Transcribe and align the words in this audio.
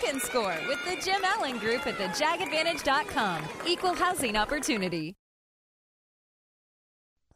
can 0.00 0.20
score 0.20 0.56
with 0.68 0.84
the 0.84 0.96
Jim 1.04 1.22
Allen 1.24 1.58
Group 1.58 1.86
at 1.86 1.96
thejagadvantage.com. 1.96 3.42
Equal 3.66 3.94
housing 3.94 4.36
opportunity. 4.36 5.14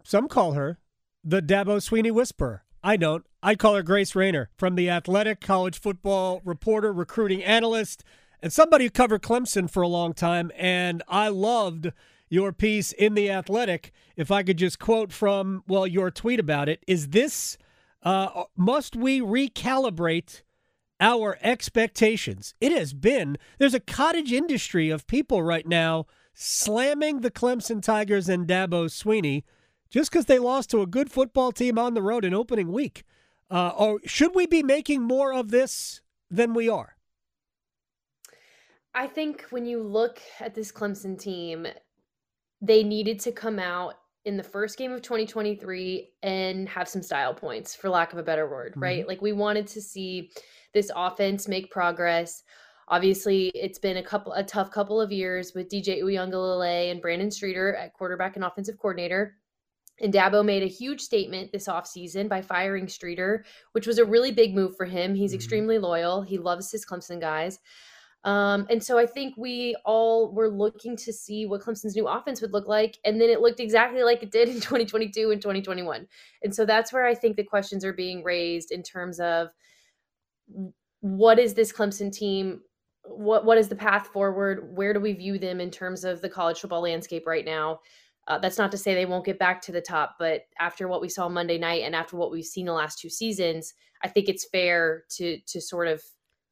Some 0.04 0.28
call 0.28 0.52
her 0.52 0.78
the 1.22 1.42
Dabo 1.42 1.76
Swinney 1.76 2.10
Whisperer. 2.10 2.64
I 2.82 2.96
don't. 2.96 3.26
I 3.42 3.54
call 3.54 3.74
her 3.74 3.82
Grace 3.82 4.14
Raynor 4.14 4.50
from 4.56 4.74
the 4.74 4.88
Athletic 4.88 5.40
College 5.40 5.78
Football 5.78 6.40
Reporter, 6.44 6.92
recruiting 6.92 7.44
analyst, 7.44 8.02
and 8.42 8.52
somebody 8.52 8.84
who 8.84 8.90
covered 8.90 9.22
Clemson 9.22 9.70
for 9.70 9.82
a 9.82 9.88
long 9.88 10.14
time. 10.14 10.50
And 10.56 11.02
I 11.08 11.28
loved 11.28 11.92
your 12.28 12.52
piece 12.52 12.92
in 12.92 13.14
the 13.14 13.30
Athletic. 13.30 13.92
If 14.16 14.30
I 14.30 14.42
could 14.42 14.56
just 14.56 14.78
quote 14.78 15.12
from 15.12 15.62
well 15.68 15.86
your 15.86 16.10
tweet 16.10 16.40
about 16.40 16.68
it, 16.68 16.82
is 16.86 17.08
this 17.08 17.58
uh, 18.02 18.44
must 18.56 18.96
we 18.96 19.20
recalibrate? 19.20 20.42
Our 21.00 21.38
expectations. 21.40 22.54
It 22.60 22.72
has 22.72 22.92
been, 22.92 23.38
there's 23.58 23.74
a 23.74 23.80
cottage 23.80 24.32
industry 24.32 24.90
of 24.90 25.06
people 25.06 25.42
right 25.42 25.66
now 25.66 26.06
slamming 26.34 27.20
the 27.20 27.30
Clemson 27.30 27.82
Tigers 27.82 28.28
and 28.28 28.46
Dabo 28.46 28.86
Swinney 28.86 29.44
just 29.90 30.10
because 30.10 30.26
they 30.26 30.38
lost 30.38 30.70
to 30.70 30.82
a 30.82 30.86
good 30.86 31.10
football 31.10 31.52
team 31.52 31.78
on 31.78 31.94
the 31.94 32.02
road 32.02 32.24
in 32.24 32.34
opening 32.34 32.70
week. 32.70 33.04
Uh, 33.50 33.70
or 33.70 34.00
should 34.04 34.34
we 34.34 34.46
be 34.46 34.62
making 34.62 35.02
more 35.02 35.32
of 35.32 35.50
this 35.50 36.00
than 36.30 36.54
we 36.54 36.68
are? 36.68 36.96
I 38.94 39.06
think 39.06 39.46
when 39.50 39.66
you 39.66 39.82
look 39.82 40.20
at 40.38 40.54
this 40.54 40.70
Clemson 40.70 41.18
team, 41.18 41.66
they 42.60 42.82
needed 42.82 43.20
to 43.20 43.32
come 43.32 43.58
out 43.58 43.99
in 44.24 44.36
the 44.36 44.42
first 44.42 44.76
game 44.76 44.92
of 44.92 45.02
2023 45.02 46.10
and 46.22 46.68
have 46.68 46.88
some 46.88 47.02
style 47.02 47.34
points, 47.34 47.74
for 47.74 47.88
lack 47.88 48.12
of 48.12 48.18
a 48.18 48.22
better 48.22 48.48
word, 48.48 48.72
mm-hmm. 48.72 48.82
right? 48.82 49.08
Like 49.08 49.22
we 49.22 49.32
wanted 49.32 49.66
to 49.68 49.80
see 49.80 50.30
this 50.74 50.90
offense 50.94 51.48
make 51.48 51.70
progress. 51.70 52.42
Obviously, 52.88 53.48
it's 53.54 53.78
been 53.78 53.98
a 53.98 54.02
couple 54.02 54.32
a 54.32 54.42
tough 54.42 54.70
couple 54.70 55.00
of 55.00 55.12
years 55.12 55.52
with 55.54 55.70
DJ 55.70 56.02
Uiagalelei 56.02 56.90
and 56.90 57.00
Brandon 57.00 57.30
Streeter 57.30 57.74
at 57.76 57.94
quarterback 57.94 58.36
and 58.36 58.44
offensive 58.44 58.78
coordinator. 58.78 59.36
And 60.00 60.12
Dabo 60.12 60.44
made 60.44 60.62
a 60.62 60.66
huge 60.66 61.00
statement 61.00 61.52
this 61.52 61.68
offseason 61.68 62.28
by 62.28 62.40
firing 62.40 62.88
Streeter, 62.88 63.44
which 63.72 63.86
was 63.86 63.98
a 63.98 64.04
really 64.04 64.32
big 64.32 64.54
move 64.54 64.76
for 64.76 64.86
him. 64.86 65.14
He's 65.14 65.30
mm-hmm. 65.30 65.36
extremely 65.36 65.78
loyal. 65.78 66.22
He 66.22 66.38
loves 66.38 66.70
his 66.70 66.86
Clemson 66.86 67.20
guys. 67.20 67.58
Um, 68.24 68.66
and 68.68 68.82
so 68.82 68.98
I 68.98 69.06
think 69.06 69.34
we 69.38 69.74
all 69.84 70.32
were 70.32 70.50
looking 70.50 70.96
to 70.98 71.12
see 71.12 71.46
what 71.46 71.62
Clemson's 71.62 71.96
new 71.96 72.06
offense 72.06 72.42
would 72.42 72.52
look 72.52 72.68
like. 72.68 72.98
And 73.04 73.20
then 73.20 73.30
it 73.30 73.40
looked 73.40 73.60
exactly 73.60 74.02
like 74.02 74.22
it 74.22 74.30
did 74.30 74.48
in 74.48 74.54
2022 74.60 75.30
and 75.30 75.40
2021. 75.40 76.06
And 76.42 76.54
so 76.54 76.66
that's 76.66 76.92
where 76.92 77.06
I 77.06 77.14
think 77.14 77.36
the 77.36 77.44
questions 77.44 77.84
are 77.84 77.92
being 77.92 78.22
raised 78.22 78.72
in 78.72 78.82
terms 78.82 79.20
of 79.20 79.48
what 81.00 81.38
is 81.38 81.54
this 81.54 81.72
Clemson 81.72 82.12
team? 82.12 82.60
What 83.04 83.46
what 83.46 83.56
is 83.56 83.68
the 83.68 83.76
path 83.76 84.08
forward? 84.08 84.76
Where 84.76 84.92
do 84.92 85.00
we 85.00 85.14
view 85.14 85.38
them 85.38 85.60
in 85.60 85.70
terms 85.70 86.04
of 86.04 86.20
the 86.20 86.28
college 86.28 86.60
football 86.60 86.82
landscape 86.82 87.26
right 87.26 87.44
now? 87.44 87.80
Uh, 88.28 88.38
that's 88.38 88.58
not 88.58 88.70
to 88.70 88.78
say 88.78 88.94
they 88.94 89.06
won't 89.06 89.24
get 89.24 89.38
back 89.38 89.62
to 89.62 89.72
the 89.72 89.80
top, 89.80 90.16
but 90.18 90.42
after 90.58 90.86
what 90.86 91.00
we 91.00 91.08
saw 91.08 91.28
Monday 91.28 91.56
night 91.56 91.82
and 91.82 91.96
after 91.96 92.16
what 92.16 92.30
we've 92.30 92.44
seen 92.44 92.66
the 92.66 92.72
last 92.72 92.98
two 92.98 93.08
seasons, 93.08 93.72
I 94.04 94.08
think 94.08 94.28
it's 94.28 94.46
fair 94.52 95.04
to 95.16 95.38
to 95.46 95.60
sort 95.60 95.88
of 95.88 96.02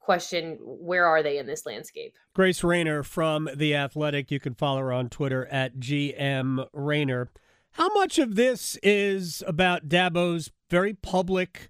question 0.08 0.56
where 0.62 1.04
are 1.04 1.22
they 1.22 1.36
in 1.36 1.44
this 1.44 1.66
landscape. 1.66 2.14
Grace 2.32 2.64
Raynor 2.64 3.02
from 3.02 3.46
the 3.54 3.74
Athletic. 3.74 4.30
You 4.30 4.40
can 4.40 4.54
follow 4.54 4.78
her 4.78 4.90
on 4.90 5.10
Twitter 5.10 5.44
at 5.48 5.78
GM 5.78 6.66
Raynor. 6.72 7.28
How 7.72 7.92
much 7.92 8.18
of 8.18 8.34
this 8.34 8.78
is 8.82 9.44
about 9.46 9.86
Dabo's 9.86 10.50
very 10.70 10.94
public 10.94 11.68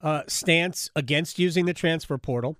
uh, 0.00 0.24
stance 0.26 0.90
against 0.96 1.38
using 1.38 1.66
the 1.66 1.72
transfer 1.72 2.18
portal, 2.18 2.56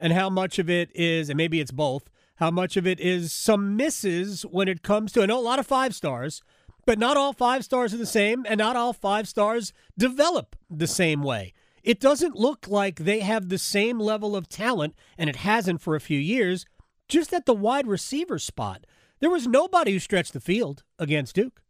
and 0.00 0.14
how 0.14 0.30
much 0.30 0.58
of 0.58 0.70
it 0.70 0.90
is, 0.94 1.28
and 1.28 1.36
maybe 1.36 1.60
it's 1.60 1.70
both, 1.70 2.08
how 2.36 2.50
much 2.50 2.78
of 2.78 2.86
it 2.86 2.98
is 2.98 3.34
some 3.34 3.76
misses 3.76 4.44
when 4.44 4.66
it 4.66 4.82
comes 4.82 5.12
to, 5.12 5.22
I 5.22 5.26
know 5.26 5.38
a 5.38 5.42
lot 5.42 5.58
of 5.58 5.66
five 5.66 5.94
stars, 5.94 6.42
but 6.86 6.98
not 6.98 7.18
all 7.18 7.34
five 7.34 7.66
stars 7.66 7.92
are 7.92 7.98
the 7.98 8.06
same, 8.06 8.46
and 8.48 8.56
not 8.56 8.76
all 8.76 8.94
five 8.94 9.28
stars 9.28 9.74
develop 9.98 10.56
the 10.70 10.86
same 10.86 11.22
way. 11.22 11.52
It 11.84 12.00
doesn't 12.00 12.34
look 12.34 12.66
like 12.66 12.96
they 12.96 13.20
have 13.20 13.50
the 13.50 13.58
same 13.58 14.00
level 14.00 14.34
of 14.34 14.48
talent, 14.48 14.94
and 15.18 15.28
it 15.28 15.36
hasn't 15.36 15.82
for 15.82 15.94
a 15.94 16.00
few 16.00 16.18
years, 16.18 16.64
just 17.08 17.34
at 17.34 17.44
the 17.44 17.54
wide 17.54 17.86
receiver 17.86 18.38
spot. 18.38 18.86
There 19.20 19.28
was 19.28 19.46
nobody 19.46 19.92
who 19.92 19.98
stretched 19.98 20.32
the 20.32 20.40
field 20.40 20.82
against 20.98 21.34
Duke. 21.34 21.60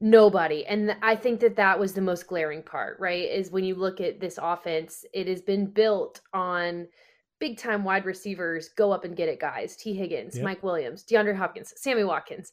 Nobody. 0.00 0.66
And 0.66 0.96
I 1.02 1.14
think 1.14 1.38
that 1.40 1.56
that 1.56 1.78
was 1.78 1.92
the 1.92 2.00
most 2.00 2.26
glaring 2.26 2.62
part, 2.64 2.98
right? 2.98 3.30
Is 3.30 3.52
when 3.52 3.64
you 3.64 3.76
look 3.76 4.00
at 4.00 4.18
this 4.18 4.38
offense, 4.42 5.04
it 5.14 5.28
has 5.28 5.40
been 5.40 5.66
built 5.66 6.20
on 6.32 6.88
big 7.38 7.58
time 7.58 7.84
wide 7.84 8.06
receivers 8.06 8.70
go 8.70 8.90
up 8.90 9.04
and 9.04 9.16
get 9.16 9.28
it 9.28 9.38
guys. 9.38 9.76
Tee 9.76 9.94
Higgins, 9.94 10.34
yep. 10.34 10.44
Mike 10.44 10.62
Williams, 10.64 11.04
DeAndre 11.04 11.36
Hopkins, 11.36 11.74
Sammy 11.76 12.02
Watkins. 12.02 12.50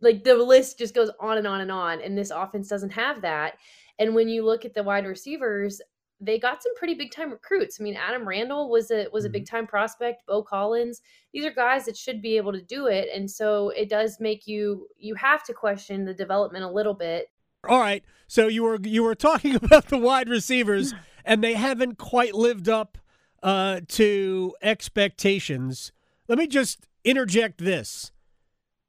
Like 0.00 0.22
the 0.22 0.34
list 0.34 0.78
just 0.78 0.94
goes 0.94 1.10
on 1.18 1.38
and 1.38 1.46
on 1.46 1.62
and 1.62 1.72
on. 1.72 2.02
And 2.02 2.16
this 2.16 2.30
offense 2.30 2.68
doesn't 2.68 2.90
have 2.90 3.22
that. 3.22 3.54
And 3.98 4.14
when 4.14 4.28
you 4.28 4.44
look 4.44 4.64
at 4.64 4.74
the 4.74 4.82
wide 4.82 5.06
receivers, 5.06 5.80
they 6.20 6.38
got 6.38 6.62
some 6.62 6.74
pretty 6.74 6.94
big 6.94 7.12
time 7.12 7.30
recruits. 7.30 7.78
I 7.80 7.84
mean, 7.84 7.96
Adam 7.96 8.26
Randall 8.26 8.68
was 8.68 8.90
a 8.90 9.06
was 9.12 9.24
a 9.24 9.30
big 9.30 9.44
mm-hmm. 9.44 9.56
time 9.56 9.66
prospect. 9.66 10.26
Beaux 10.26 10.42
Collins. 10.42 11.00
These 11.32 11.44
are 11.44 11.52
guys 11.52 11.84
that 11.86 11.96
should 11.96 12.20
be 12.20 12.36
able 12.36 12.52
to 12.52 12.62
do 12.62 12.86
it, 12.86 13.08
and 13.14 13.30
so 13.30 13.70
it 13.70 13.88
does 13.88 14.18
make 14.20 14.46
you 14.46 14.88
you 14.98 15.14
have 15.14 15.44
to 15.44 15.54
question 15.54 16.04
the 16.04 16.14
development 16.14 16.64
a 16.64 16.70
little 16.70 16.94
bit. 16.94 17.30
All 17.68 17.80
right, 17.80 18.04
so 18.26 18.48
you 18.48 18.62
were 18.62 18.78
you 18.82 19.02
were 19.02 19.14
talking 19.14 19.54
about 19.62 19.86
the 19.86 19.98
wide 19.98 20.28
receivers, 20.28 20.94
and 21.24 21.42
they 21.42 21.54
haven't 21.54 21.98
quite 21.98 22.34
lived 22.34 22.68
up 22.68 22.98
uh, 23.42 23.80
to 23.88 24.54
expectations. 24.62 25.92
Let 26.26 26.38
me 26.38 26.46
just 26.46 26.86
interject 27.04 27.58
this. 27.58 28.12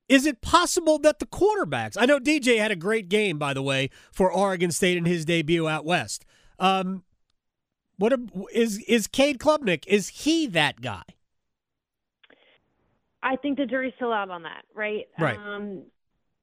Is 0.10 0.26
it 0.26 0.42
possible 0.42 0.98
that 1.00 1.20
the 1.20 1.28
quarterbacks? 1.28 1.96
I 1.98 2.06
know 2.06 2.20
DJ 2.20 2.58
had 2.58 2.72
a 2.72 2.76
great 2.76 3.10
game, 3.10 3.38
by 3.38 3.54
the 3.54 3.62
way, 3.62 3.92
for 4.12 4.32
Oregon 4.32 4.72
State 4.72 4.98
in 4.98 5.06
his 5.06 5.24
debut 5.24 5.68
out 5.68 5.86
west. 5.86 6.26
Um, 6.58 7.04
what 7.98 8.12
a, 8.12 8.20
is 8.52 8.80
is 8.80 9.08
Cade 9.08 9.40
Klubnik? 9.40 9.86
Is 9.86 10.10
he 10.10 10.48
that 10.48 10.82
guy? 10.82 11.04
I 13.22 13.36
think 13.36 13.58
the 13.58 13.66
jury's 13.66 13.94
still 13.98 14.14
out 14.14 14.30
on 14.30 14.44
that, 14.44 14.64
right? 14.74 15.06
Right. 15.20 15.38
Um, 15.38 15.84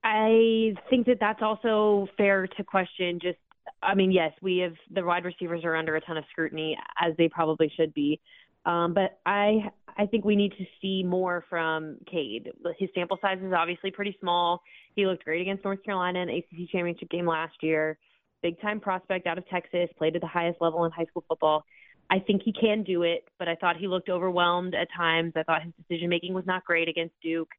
I 0.05 0.75
think 0.89 1.07
that 1.07 1.19
that's 1.19 1.43
also 1.43 2.07
fair 2.17 2.47
to 2.47 2.65
question. 2.65 3.19
Just, 3.21 3.39
I 3.83 3.95
mean, 3.95 4.13
yes, 4.13 4.33
we 4.43 4.59
have 4.59 4.75
the 4.93 5.05
wide 5.05 5.25
receivers 5.25 5.65
are 5.65 5.75
under 5.75 5.97
a 5.97 6.01
ton 6.01 6.17
of 6.17 6.25
scrutiny, 6.31 6.79
as 7.01 7.17
they 7.17 7.29
probably 7.29 7.73
should 7.77 7.93
be. 7.95 8.21
Um, 8.67 8.93
but 8.93 9.19
I, 9.25 9.71
I 9.97 10.07
think 10.07 10.25
we 10.25 10.37
need 10.37 10.53
to 10.59 10.65
see 10.83 11.03
more 11.03 11.45
from 11.49 11.97
Cade. 12.11 12.51
His 12.79 12.91
sample 12.95 13.19
size 13.23 13.39
is 13.43 13.53
obviously 13.57 13.91
pretty 13.91 14.17
small. 14.21 14.61
He 14.95 15.07
looked 15.07 15.25
great 15.25 15.41
against 15.41 15.65
North 15.65 15.83
Carolina 15.85 16.21
in 16.21 16.29
ACC 16.29 16.69
championship 16.71 17.09
game 17.09 17.27
last 17.27 17.55
year 17.63 17.97
big 18.43 18.61
time 18.61 18.81
prospect 18.81 19.27
out 19.27 19.39
of 19.39 19.49
Texas, 19.49 19.89
played 19.99 20.15
at 20.15 20.23
the 20.23 20.29
highest 20.29 20.61
level 20.61 20.85
in 20.85 20.93
high 20.93 21.07
school 21.07 21.25
football. 21.29 21.65
I 22.09 22.21
think 22.21 22.43
he 22.45 22.53
can 22.53 22.85
do 22.85 23.03
it, 23.03 23.25
but 23.39 23.49
I 23.49 23.57
thought 23.57 23.77
he 23.77 23.89
looked 23.89 24.09
overwhelmed 24.09 24.75
at 24.75 24.87
times. 24.97 25.33
I 25.35 25.43
thought 25.43 25.65
his 25.65 25.73
decision 25.89 26.09
making 26.09 26.35
was 26.35 26.47
not 26.47 26.65
great 26.65 26.89
against 26.89 27.15
Duke. 27.21 27.51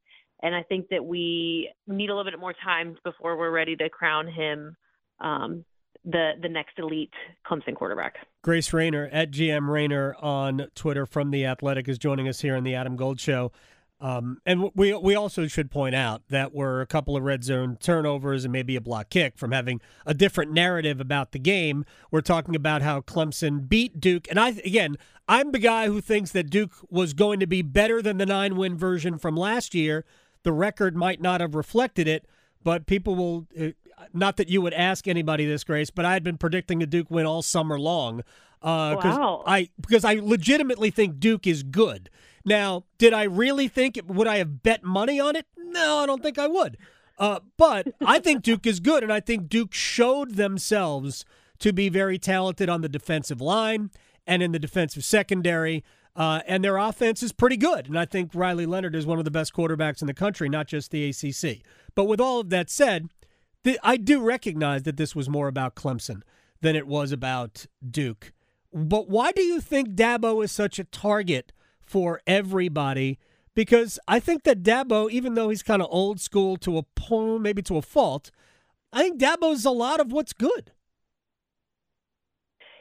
And 0.42 0.56
I 0.56 0.64
think 0.64 0.88
that 0.90 1.04
we 1.04 1.70
need 1.88 2.10
a 2.10 2.16
little 2.16 2.32
bit 2.32 2.40
more 2.40 2.54
time 2.64 2.96
before 3.04 3.38
we're 3.38 3.52
ready 3.52 3.76
to 3.76 3.90
crown 3.90 4.28
him 4.28 4.78
um, 5.20 5.66
the 6.08 6.32
the 6.42 6.50
next 6.50 6.80
elite 6.80 7.14
Clemson 7.46 7.76
quarterback. 7.76 8.16
Grace 8.42 8.74
Raynor 8.74 9.10
at 9.12 9.32
GM 9.32 9.70
Raynor 9.70 10.16
on 10.20 10.68
Twitter 10.74 11.06
from 11.06 11.32
the 11.32 11.46
Athletic 11.46 11.88
is 11.88 11.98
joining 11.98 12.28
us 12.28 12.42
here 12.42 12.56
in 12.56 12.64
the 12.64 12.76
Adam 12.76 12.96
Gold 12.96 13.20
Show. 13.20 13.52
Um, 14.00 14.40
and 14.46 14.70
we 14.76 14.94
we 14.94 15.16
also 15.16 15.48
should 15.48 15.72
point 15.72 15.96
out 15.96 16.22
that 16.30 16.54
we're 16.54 16.82
a 16.82 16.86
couple 16.86 17.18
of 17.18 17.24
red 17.24 17.44
zone 17.44 17.78
turnovers 17.80 18.46
and 18.46 18.52
maybe 18.52 18.76
a 18.76 18.82
block 18.82 19.10
kick 19.10 19.38
from 19.38 19.52
having 19.52 19.82
a 20.06 20.14
different 20.14 20.52
narrative 20.52 21.02
about 21.02 21.32
the 21.32 21.40
game. 21.40 21.84
We're 22.12 22.22
talking 22.22 22.56
about 22.56 22.84
how 22.84 23.02
Clemson 23.02 23.68
beat 23.68 24.00
Duke, 24.00 24.28
and 24.30 24.40
I 24.40 24.50
again 24.50 24.98
I'm 25.28 25.52
the 25.52 25.60
guy 25.60 25.88
who 25.88 26.00
thinks 26.00 26.32
that 26.32 26.50
Duke 26.50 26.74
was 26.90 27.14
going 27.14 27.40
to 27.40 27.48
be 27.48 27.62
better 27.64 28.02
than 28.02 28.18
the 28.18 28.26
nine 28.26 28.56
win 28.56 28.78
version 28.78 29.18
from 29.18 29.36
last 29.36 29.74
year. 29.74 30.06
The 30.44 30.54
record 30.54 30.96
might 30.96 31.20
not 31.20 31.42
have 31.42 31.56
reflected 31.56 32.08
it, 32.08 32.28
but 32.64 32.86
people 32.86 33.16
will. 33.16 33.48
Not 34.14 34.38
that 34.38 34.50
you 34.50 34.62
would 34.62 34.74
ask 34.74 35.08
anybody 35.08 35.46
this, 35.46 35.64
Grace, 35.64 35.90
but 35.90 36.06
I 36.06 36.14
had 36.14 36.24
been 36.24 36.38
predicting 36.38 36.84
a 36.84 36.86
Duke 36.86 37.10
win 37.10 37.26
all 37.26 37.42
summer 37.42 37.80
long. 37.80 38.22
Uh, 38.62 38.98
wow. 39.04 39.44
I 39.46 39.70
because 39.80 40.04
I 40.04 40.16
legitimately 40.16 40.92
think 40.92 41.20
Duke 41.20 41.46
is 41.46 41.64
good. 41.64 42.10
Now, 42.46 42.86
did 42.98 43.14
I 43.14 43.24
really 43.24 43.68
think 43.68 43.98
it, 43.98 44.08
would 44.08 44.28
I 44.28 44.38
have 44.38 44.64
bet 44.64 44.84
money 44.84 45.20
on 45.20 45.36
it? 45.36 45.46
No, 45.58 45.98
I 45.98 46.06
don't 46.06 46.24
think 46.24 46.38
I 46.38 46.48
would. 46.48 46.78
Uh, 47.20 47.40
but 47.58 47.88
I 48.06 48.20
think 48.20 48.44
Duke 48.44 48.66
is 48.66 48.80
good, 48.80 49.04
and 49.04 49.12
I 49.12 49.20
think 49.20 49.50
Duke 49.50 49.74
showed 49.74 50.36
themselves 50.36 51.26
to 51.60 51.74
be 51.74 51.90
very 51.90 52.18
talented 52.18 52.70
on 52.70 52.82
the 52.82 52.90
defensive 52.90 53.42
line 53.42 53.90
and 54.26 54.44
in 54.44 54.52
the 54.52 54.60
defensive 54.60 55.04
secondary. 55.04 55.84
Uh, 56.16 56.42
and 56.48 56.64
their 56.64 56.78
offense 56.78 57.22
is 57.22 57.32
pretty 57.32 57.58
good. 57.58 57.88
And 57.88 57.98
I 57.98 58.06
think 58.06 58.34
Riley 58.34 58.66
Leonard 58.66 58.96
is 58.96 59.06
one 59.06 59.20
of 59.20 59.26
the 59.26 59.32
best 59.32 59.54
quarterbacks 59.54 60.02
in 60.02 60.08
the 60.08 60.14
country, 60.16 60.50
not 60.50 60.68
just 60.68 60.90
the 60.90 61.10
ACC. 61.10 61.60
But 61.94 62.06
with 62.06 62.20
all 62.20 62.40
of 62.40 62.50
that 62.50 62.72
said, 62.72 63.10
th- 63.64 63.78
I 63.84 63.98
do 63.98 64.22
recognize 64.22 64.84
that 64.84 64.98
this 64.98 65.16
was 65.16 65.30
more 65.30 65.48
about 65.48 65.76
Clemson 65.76 66.22
than 66.62 66.76
it 66.76 66.88
was 66.88 67.12
about 67.12 67.66
Duke. 67.88 68.34
But 68.74 69.10
why 69.10 69.32
do 69.32 69.42
you 69.42 69.62
think 69.62 69.90
Dabo 69.90 70.44
is 70.44 70.52
such 70.52 70.80
a 70.80 70.84
target 70.84 71.52
for 71.82 72.22
everybody? 72.28 73.20
Because 73.56 73.98
I 74.08 74.20
think 74.20 74.44
that 74.44 74.62
Dabo, 74.62 75.10
even 75.10 75.34
though 75.34 75.50
he's 75.50 75.64
kind 75.64 75.82
of 75.82 75.88
old 75.92 76.20
school 76.20 76.58
to 76.58 76.78
a 76.78 77.40
maybe 77.40 77.62
to 77.64 77.78
a 77.78 77.82
fault, 77.82 78.32
I 78.94 79.04
think 79.04 79.20
Dabo's 79.20 79.66
a 79.66 79.72
lot 79.72 80.00
of 80.00 80.12
what's 80.12 80.34
good. 80.34 80.72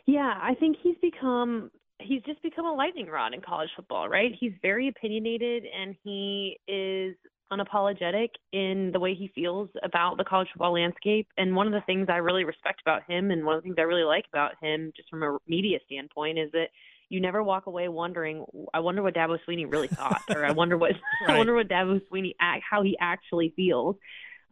Yeah, 0.06 0.38
I 0.40 0.54
think 0.54 0.76
he's 0.82 0.96
become 1.00 1.70
he's 1.98 2.22
just 2.22 2.42
become 2.42 2.66
a 2.66 2.72
lightning 2.72 3.06
rod 3.06 3.34
in 3.34 3.40
college 3.40 3.70
football, 3.74 4.08
right? 4.08 4.32
He's 4.38 4.52
very 4.62 4.88
opinionated 4.88 5.64
and 5.64 5.96
he 6.04 6.58
is 6.68 7.16
unapologetic 7.52 8.30
in 8.52 8.90
the 8.92 9.00
way 9.00 9.14
he 9.14 9.30
feels 9.34 9.68
about 9.82 10.16
the 10.16 10.24
college 10.24 10.48
football 10.52 10.74
landscape. 10.74 11.28
And 11.36 11.54
one 11.54 11.66
of 11.66 11.72
the 11.72 11.82
things 11.82 12.08
I 12.08 12.16
really 12.16 12.44
respect 12.44 12.80
about 12.80 13.02
him 13.08 13.30
and 13.30 13.44
one 13.44 13.56
of 13.56 13.62
the 13.62 13.66
things 13.66 13.76
I 13.78 13.82
really 13.82 14.04
like 14.04 14.24
about 14.32 14.52
him 14.60 14.92
just 14.96 15.08
from 15.08 15.22
a 15.22 15.38
media 15.46 15.78
standpoint 15.86 16.38
is 16.38 16.50
that 16.52 16.68
you 17.08 17.20
never 17.20 17.42
walk 17.42 17.66
away 17.66 17.86
wondering 17.88 18.44
I 18.74 18.80
wonder 18.80 19.00
what 19.00 19.14
Dabo 19.14 19.38
Swinney 19.48 19.70
really 19.70 19.86
thought 19.86 20.22
or 20.28 20.44
I 20.44 20.50
wonder 20.50 20.76
what 20.76 20.92
right. 20.92 21.00
I 21.34 21.38
wonder 21.38 21.54
what 21.54 21.68
Dabo 21.68 22.00
Swinney 22.10 22.32
how 22.68 22.82
he 22.82 22.96
actually 23.00 23.52
feels. 23.54 23.96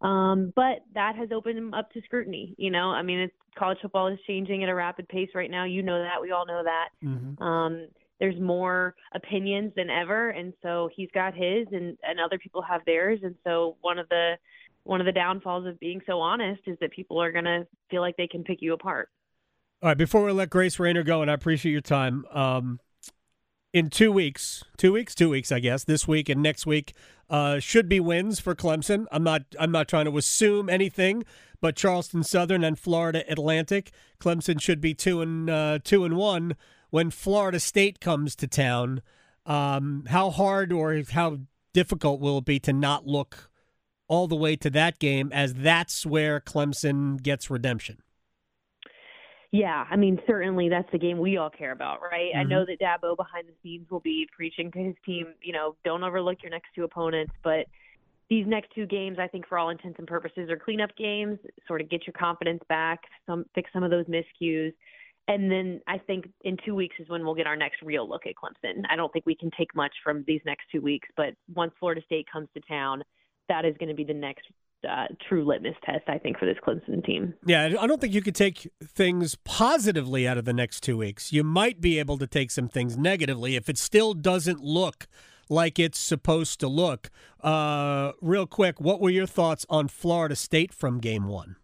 Um, 0.00 0.52
but 0.55 0.85
that 0.94 1.17
has 1.17 1.31
opened 1.32 1.58
him 1.58 1.75
up 1.75 1.91
to 1.93 2.02
scrutiny. 2.02 2.55
You 2.58 2.70
know, 2.70 2.91
I 2.91 3.02
mean, 3.02 3.20
it's, 3.20 3.35
college 3.56 3.79
football 3.81 4.08
is 4.08 4.19
changing 4.26 4.62
at 4.62 4.69
a 4.69 4.75
rapid 4.75 5.08
pace 5.08 5.31
right 5.35 5.50
now. 5.50 5.64
You 5.64 5.82
know 5.82 6.02
that. 6.02 6.20
We 6.20 6.32
all 6.32 6.44
know 6.44 6.62
that. 6.64 6.88
Mm-hmm. 7.02 7.43
Um, 7.43 7.87
there's 8.20 8.38
more 8.40 8.94
opinions 9.14 9.72
than 9.76 9.90
ever, 9.90 10.31
and 10.31 10.52
so 10.62 10.88
he's 10.94 11.08
got 11.12 11.34
his, 11.34 11.66
and 11.72 11.99
and 12.02 12.20
other 12.25 12.38
people 12.38 12.62
have 12.62 12.82
theirs. 12.87 13.20
And 13.22 13.34
so 13.44 13.76
one 13.81 13.99
of 13.99 14.08
the 14.08 14.34
one 14.84 15.00
of 15.00 15.06
the 15.06 15.12
downfalls 15.12 15.66
of 15.66 15.81
being 15.81 16.00
so 16.06 16.20
honest 16.20 16.61
is 16.66 16.76
that 16.81 16.93
people 16.93 17.20
are 17.20 17.32
going 17.32 17.44
to 17.44 17.66
feel 17.90 18.02
like 18.02 18.16
they 18.16 18.26
can 18.26 18.44
pick 18.44 18.58
you 18.61 18.75
apart. 18.75 19.08
All 19.82 19.88
right, 19.88 19.99
before 19.99 20.25
we 20.25 20.32
let 20.32 20.50
Grace 20.50 20.78
Raynor 20.78 21.02
go, 21.02 21.22
and 21.22 21.31
I 21.31 21.34
appreciate 21.34 21.72
your 21.72 21.81
time. 21.81 22.25
Um, 22.31 22.81
in 23.72 23.90
two 23.90 24.12
weeks, 24.12 24.62
two 24.76 24.93
weeks, 24.93 25.14
two 25.14 25.28
weeks, 25.28 25.50
I 25.50 25.58
guess. 25.58 25.84
This 25.84 26.06
week 26.06 26.28
and 26.28 26.40
next 26.40 26.64
week 26.64 26.94
uh, 27.28 27.58
should 27.58 27.88
be 27.88 27.99
wins 27.99 28.38
for 28.38 28.55
Clemson. 28.55 29.06
I'm 29.10 29.25
not. 29.25 29.43
I'm 29.58 29.72
not 29.72 29.88
trying 29.88 30.05
to 30.05 30.17
assume 30.17 30.70
anything, 30.70 31.25
but 31.60 31.75
Charleston 31.75 32.22
Southern 32.22 32.62
and 32.62 32.78
Florida 32.78 33.25
Atlantic, 33.28 33.90
Clemson 34.20 34.60
should 34.60 34.81
be 34.81 34.94
two 34.94 35.20
and 35.20 35.50
uh, 35.50 35.78
two 35.82 36.05
and 36.05 36.17
one 36.17 36.56
when 36.94 37.11
Florida 37.11 37.58
State 37.58 37.99
comes 37.99 38.37
to 38.37 38.46
town. 38.46 39.02
Um, 39.46 40.05
how 40.11 40.31
hard 40.31 40.73
or 40.73 41.02
how 41.11 41.38
difficult 41.73 42.20
will 42.20 42.38
it 42.38 42.44
be 42.44 42.61
to 42.61 42.73
not 42.73 43.05
look 43.05 43.50
all 44.06 44.29
the 44.29 44.37
way 44.37 44.55
to 44.55 44.70
that 44.70 45.00
game, 45.00 45.32
as 45.32 45.55
that's 45.55 46.06
where 46.06 46.38
Clemson 46.38 47.20
gets 47.20 47.50
redemption? 47.50 47.99
Yeah, 49.50 49.85
I 49.91 49.96
mean, 49.96 50.20
certainly 50.25 50.69
that's 50.69 50.88
the 50.93 50.99
game 50.99 51.19
we 51.19 51.37
all 51.37 51.50
care 51.50 51.73
about, 51.73 51.99
right? 52.00 52.31
Mm-hmm. 52.31 52.38
I 52.38 52.43
know 52.44 52.64
that 52.64 52.79
Dabo 52.79 53.17
behind 53.17 53.49
the 53.49 53.55
scenes 53.61 53.91
will 53.91 53.99
be 53.99 54.29
preaching 54.32 54.70
to 54.70 54.79
his 54.79 54.94
team, 55.05 55.35
you 55.43 55.52
know, 55.52 55.75
don't 55.85 56.05
overlook 56.05 56.44
your 56.44 56.52
next 56.52 56.69
two 56.76 56.85
opponents, 56.85 57.32
but 57.43 57.67
these 58.31 58.46
next 58.46 58.69
two 58.73 58.87
games, 58.87 59.19
I 59.19 59.26
think, 59.26 59.49
for 59.49 59.58
all 59.58 59.70
intents 59.70 59.99
and 59.99 60.06
purposes, 60.06 60.49
are 60.49 60.56
cleanup 60.56 60.96
games. 60.96 61.41
Sort 61.67 61.81
of 61.81 61.91
get 61.91 62.06
your 62.06 62.14
confidence 62.17 62.62
back, 62.69 63.00
some 63.26 63.46
fix 63.52 63.69
some 63.73 63.82
of 63.82 63.91
those 63.91 64.06
miscues, 64.06 64.73
and 65.26 65.50
then 65.50 65.80
I 65.86 65.98
think 65.98 66.28
in 66.42 66.56
two 66.64 66.74
weeks 66.74 66.96
is 66.98 67.08
when 67.08 67.24
we'll 67.24 67.34
get 67.34 67.46
our 67.46 67.56
next 67.56 67.82
real 67.82 68.08
look 68.08 68.22
at 68.26 68.34
Clemson. 68.34 68.82
I 68.90 68.96
don't 68.96 69.12
think 69.12 69.24
we 69.26 69.34
can 69.34 69.50
take 69.56 69.74
much 69.74 69.92
from 70.02 70.24
these 70.26 70.40
next 70.44 70.64
two 70.70 70.80
weeks, 70.80 71.08
but 71.16 71.34
once 71.54 71.72
Florida 71.80 72.02
State 72.04 72.26
comes 72.30 72.48
to 72.54 72.60
town, 72.68 73.02
that 73.48 73.64
is 73.64 73.74
going 73.78 73.88
to 73.88 73.94
be 73.94 74.04
the 74.04 74.14
next 74.14 74.46
uh, 74.88 75.06
true 75.28 75.44
litmus 75.44 75.76
test, 75.84 76.04
I 76.08 76.18
think, 76.18 76.38
for 76.38 76.44
this 76.44 76.56
Clemson 76.66 77.04
team. 77.04 77.34
Yeah, 77.46 77.74
I 77.80 77.86
don't 77.86 78.00
think 78.00 78.12
you 78.12 78.20
could 78.20 78.34
take 78.34 78.70
things 78.82 79.34
positively 79.44 80.28
out 80.28 80.36
of 80.36 80.44
the 80.44 80.52
next 80.52 80.82
two 80.82 80.98
weeks. 80.98 81.32
You 81.32 81.42
might 81.42 81.80
be 81.80 81.98
able 81.98 82.18
to 82.18 82.26
take 82.26 82.50
some 82.50 82.68
things 82.68 82.96
negatively 82.96 83.56
if 83.56 83.68
it 83.68 83.78
still 83.78 84.12
doesn't 84.12 84.60
look 84.60 85.06
like 85.48 85.78
it's 85.78 85.98
supposed 85.98 86.60
to 86.60 86.68
look. 86.68 87.10
Uh, 87.40 88.12
real 88.20 88.46
quick, 88.46 88.80
what 88.80 89.00
were 89.00 89.10
your 89.10 89.26
thoughts 89.26 89.64
on 89.70 89.88
Florida 89.88 90.36
State 90.36 90.72
from 90.72 91.00
game 91.00 91.26
one? 91.28 91.56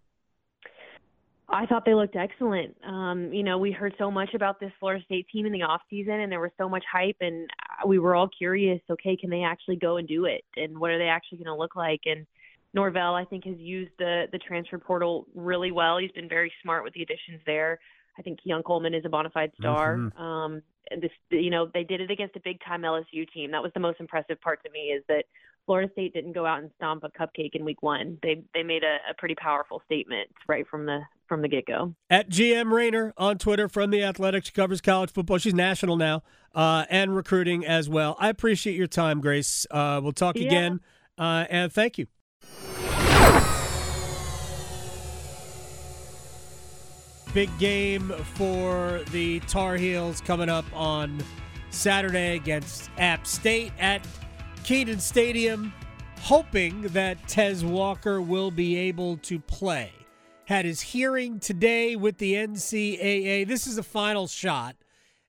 I 1.53 1.67
thought 1.67 1.85
they 1.85 1.95
looked 1.95 2.17
excellent. 2.17 2.77
Um, 2.87 3.33
you 3.33 3.43
know, 3.43 3.59
we 3.59 3.73
heard 3.73 3.95
so 3.99 4.11
much 4.11 4.35
about 4.35 4.61
this 4.61 4.71
Florida 4.79 5.05
State 5.05 5.27
team 5.33 5.47
in 5.47 5.53
the 5.53 5.63
off 5.63 5.83
season, 5.91 6.21
and 6.21 6.31
there 6.31 6.41
was 6.41 6.53
so 6.57 6.69
much 6.69 6.85
hype, 6.91 7.17
and 7.21 7.51
we 7.87 7.99
were 7.99 8.15
all 8.15 8.29
curious. 8.29 8.81
Okay, 8.89 9.17
can 9.17 9.31
they 9.31 9.43
actually 9.43 9.77
go 9.77 9.97
and 9.97 10.07
do 10.07 10.27
it, 10.27 10.45
and 10.57 10.79
what 10.79 10.91
are 10.91 10.99
they 10.99 11.09
actually 11.09 11.39
going 11.39 11.47
to 11.47 11.55
look 11.55 11.75
like? 11.75 12.01
And 12.07 12.27
Norvell, 12.73 13.15
I 13.15 13.25
think, 13.25 13.45
has 13.47 13.57
used 13.59 13.93
the 13.99 14.27
the 14.33 14.39
transfer 14.39 14.79
portal 14.79 15.27
really 15.35 15.73
well. 15.73 15.99
He's 15.99 16.13
been 16.13 16.29
very 16.29 16.53
smart 16.63 16.85
with 16.85 16.95
the 16.95 17.03
additions 17.03 17.41
there. 17.47 17.79
I 18.19 18.23
think 18.23 18.43
Keon 18.43 18.63
Coleman 18.63 18.95
is 18.95 19.05
a 19.05 19.09
bona 19.09 19.31
fide 19.31 19.53
star. 19.59 19.97
Mm-hmm. 19.97 20.23
Um, 20.23 20.63
and 20.91 21.01
this, 21.01 21.11
you 21.31 21.51
know, 21.51 21.71
they 21.73 21.85
did 21.85 22.01
it 22.01 22.11
against 22.11 22.37
a 22.37 22.41
big 22.41 22.59
time 22.67 22.83
LSU 22.83 23.31
team. 23.33 23.51
That 23.53 23.63
was 23.63 23.73
the 23.75 23.81
most 23.81 24.01
impressive 24.01 24.41
part 24.41 24.63
to 24.65 24.71
me 24.71 24.93
is 24.97 25.05
that 25.09 25.25
Florida 25.71 25.93
State 25.93 26.13
didn't 26.13 26.33
go 26.33 26.45
out 26.45 26.59
and 26.59 26.69
stomp 26.79 27.05
a 27.05 27.11
cupcake 27.11 27.55
in 27.55 27.65
week 27.65 27.81
one. 27.81 28.19
They 28.25 28.43
they 28.55 28.65
made 28.65 28.83
a, 28.83 28.97
a 29.09 29.15
pretty 29.17 29.37
powerful 29.37 29.81
statement 29.87 30.29
right 30.49 30.67
from 30.67 30.85
the 30.85 30.99
from 31.29 31.43
the 31.43 31.49
get 31.49 31.65
go. 31.65 31.95
At 32.11 32.29
GM 32.29 32.73
Raynor 32.73 33.15
on 33.17 33.39
Twitter 33.39 33.69
from 33.69 33.93
the 33.93 34.03
Athletic, 34.03 34.47
she 34.47 34.51
covers 34.51 34.81
college 34.81 35.13
football. 35.13 35.39
She's 35.39 35.55
national 35.55 35.97
now 35.97 36.25
uh, 36.57 36.87
and 36.91 37.15
recruiting 37.15 37.65
as 37.65 37.89
well. 37.89 38.17
I 38.19 38.31
appreciate 38.31 38.75
your 38.75 38.89
time, 38.89 39.21
Grace. 39.21 39.65
Uh, 39.71 40.01
we'll 40.03 40.11
talk 40.11 40.37
yeah. 40.37 40.47
again, 40.47 40.81
uh, 41.17 41.45
and 41.49 41.73
thank 41.73 41.99
you. 41.99 42.09
Big 47.33 47.57
game 47.61 48.09
for 48.35 49.03
the 49.13 49.39
Tar 49.47 49.77
Heels 49.77 50.21
coming 50.21 50.49
up 50.49 50.65
on 50.75 51.23
Saturday 51.71 52.35
against 52.35 52.91
App 52.99 53.25
State 53.25 53.71
at 53.79 54.05
Kenan 54.65 55.01
Stadium, 55.01 55.73
hoping 56.21 56.83
that 56.83 57.27
Tez 57.27 57.65
Walker 57.65 58.21
will 58.21 58.51
be 58.51 58.77
able 58.77 59.17
to 59.19 59.39
play. 59.39 59.93
Had 60.47 60.65
his 60.65 60.81
hearing 60.81 61.41
today 61.41 61.97
with 61.97 62.19
the 62.19 62.35
NCAA. 62.35 63.47
This 63.47 63.67
is 63.67 63.79
a 63.79 63.83
final 63.83 64.27
shot, 64.27 64.77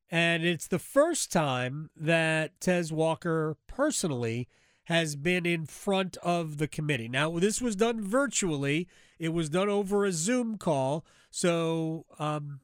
and 0.09 0.43
it's 0.43 0.67
the 0.67 0.79
first 0.79 1.31
time 1.31 1.89
that 1.95 2.59
Tez 2.59 2.91
Walker 2.91 3.57
personally 3.67 4.47
has 4.85 5.15
been 5.15 5.45
in 5.45 5.65
front 5.65 6.17
of 6.17 6.57
the 6.57 6.67
committee. 6.67 7.07
Now, 7.07 7.37
this 7.39 7.61
was 7.61 7.75
done 7.75 8.01
virtually, 8.01 8.87
it 9.19 9.29
was 9.29 9.49
done 9.49 9.69
over 9.69 10.05
a 10.05 10.11
Zoom 10.11 10.57
call. 10.57 11.05
So 11.29 12.05
um, 12.19 12.59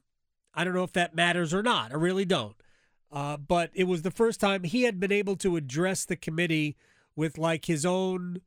I 0.54 0.64
don't 0.64 0.74
know 0.74 0.84
if 0.84 0.92
that 0.92 1.14
matters 1.14 1.54
or 1.54 1.62
not. 1.62 1.92
I 1.92 1.94
really 1.96 2.24
don't. 2.24 2.56
Uh, 3.10 3.36
but 3.36 3.70
it 3.74 3.84
was 3.84 4.02
the 4.02 4.10
first 4.10 4.40
time 4.40 4.64
he 4.64 4.82
had 4.82 5.00
been 5.00 5.12
able 5.12 5.36
to 5.36 5.56
address 5.56 6.04
the 6.04 6.16
committee 6.16 6.76
with 7.16 7.38
like 7.38 7.64
his 7.64 7.86
own, 7.86 8.40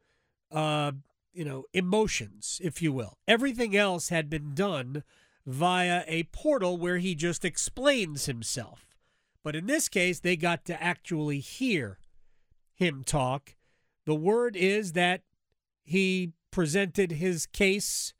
uh, 0.51 0.91
you 1.33 1.43
know, 1.43 1.65
emotions, 1.73 2.61
if 2.63 2.81
you 2.81 2.93
will. 2.93 3.17
Everything 3.27 3.75
else 3.75 4.09
had 4.09 4.29
been 4.29 4.53
done 4.53 5.03
via 5.45 6.03
a 6.07 6.23
portal 6.23 6.77
where 6.77 6.99
he 6.99 7.15
just 7.15 7.43
explains 7.43 8.27
himself. 8.27 8.85
But 9.43 9.55
in 9.55 9.65
this 9.65 9.89
case, 9.89 10.19
they 10.19 10.35
got 10.35 10.65
to 10.65 10.81
actually 10.81 11.39
hear 11.39 11.97
him 12.75 13.03
talk 13.03 13.55
the 14.05 14.15
word 14.15 14.55
is 14.55 14.93
that 14.93 15.21
he 15.83 16.33
presented 16.49 17.13
his 17.13 17.45
case, 17.45 18.13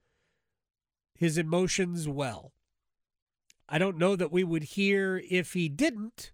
his 1.15 1.37
emotions 1.37 2.07
well. 2.07 2.53
I 3.73 3.77
don't 3.77 3.97
know 3.97 4.17
that 4.17 4.33
we 4.33 4.43
would 4.43 4.63
hear 4.63 5.23
if 5.29 5.53
he 5.53 5.69
didn't, 5.69 6.33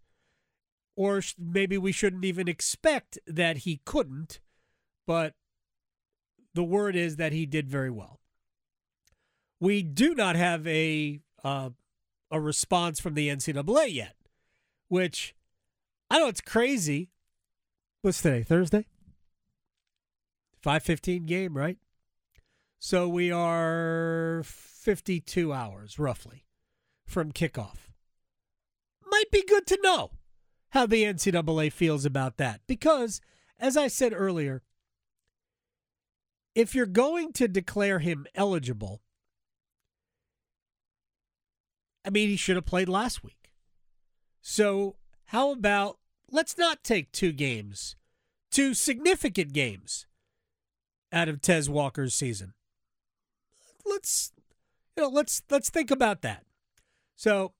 or 0.95 1.21
maybe 1.37 1.77
we 1.77 1.91
shouldn't 1.91 2.25
even 2.25 2.47
expect 2.47 3.19
that 3.27 3.57
he 3.57 3.79
couldn't, 3.85 4.39
but 5.05 5.35
the 6.55 6.63
word 6.63 6.95
is 6.95 7.17
that 7.17 7.33
he 7.33 7.45
did 7.45 7.69
very 7.69 7.91
well. 7.91 8.19
We 9.59 9.83
do 9.83 10.15
not 10.15 10.35
have 10.35 10.65
a 10.65 11.21
uh, 11.43 11.69
a 12.31 12.41
response 12.41 12.99
from 12.99 13.13
the 13.13 13.29
NCAA 13.29 13.93
yet, 13.93 14.15
which 14.87 15.35
I 16.09 16.17
know 16.17 16.27
it's 16.29 16.41
crazy. 16.41 17.11
What's 18.01 18.23
today? 18.23 18.41
Thursday? 18.41 18.87
515 20.63 21.27
game, 21.27 21.55
right? 21.55 21.77
So 22.79 23.07
we 23.07 23.31
are 23.31 24.41
52 24.43 25.53
hours 25.53 25.99
roughly 25.99 26.46
from 27.07 27.31
kickoff. 27.31 27.89
Might 29.09 29.31
be 29.31 29.43
good 29.47 29.65
to 29.67 29.79
know. 29.81 30.11
how 30.71 30.85
the 30.85 31.05
NCAA 31.05 31.71
feels 31.71 32.03
about 32.05 32.37
that. 32.37 32.59
Because, 32.67 33.21
as 33.57 33.77
I 33.77 33.87
said 33.87 34.13
earlier, 34.13 34.63
if 36.53 36.75
you're 36.75 36.85
going 36.85 37.31
to 37.33 37.47
declare 37.47 37.99
him 37.99 38.27
eligible, 38.35 39.01
I 42.05 42.09
mean, 42.09 42.27
he 42.29 42.35
should 42.35 42.57
have 42.57 42.65
played 42.65 42.89
last 42.89 43.23
week. 43.23 43.51
So, 44.41 44.97
how 45.27 45.51
about 45.51 45.99
let's 46.29 46.57
not 46.57 46.83
take 46.83 47.11
two 47.11 47.31
games, 47.31 47.95
two 48.51 48.73
significant 48.73 49.53
games 49.53 50.05
out 51.11 51.29
of 51.29 51.41
Tez 51.41 51.69
Walker's 51.69 52.13
season. 52.13 52.53
Let's 53.85 54.31
you 54.95 55.03
know, 55.03 55.09
let's 55.09 55.41
let's 55.49 55.69
think 55.69 55.91
about 55.91 56.21
that. 56.21 56.43
So, 57.17 57.53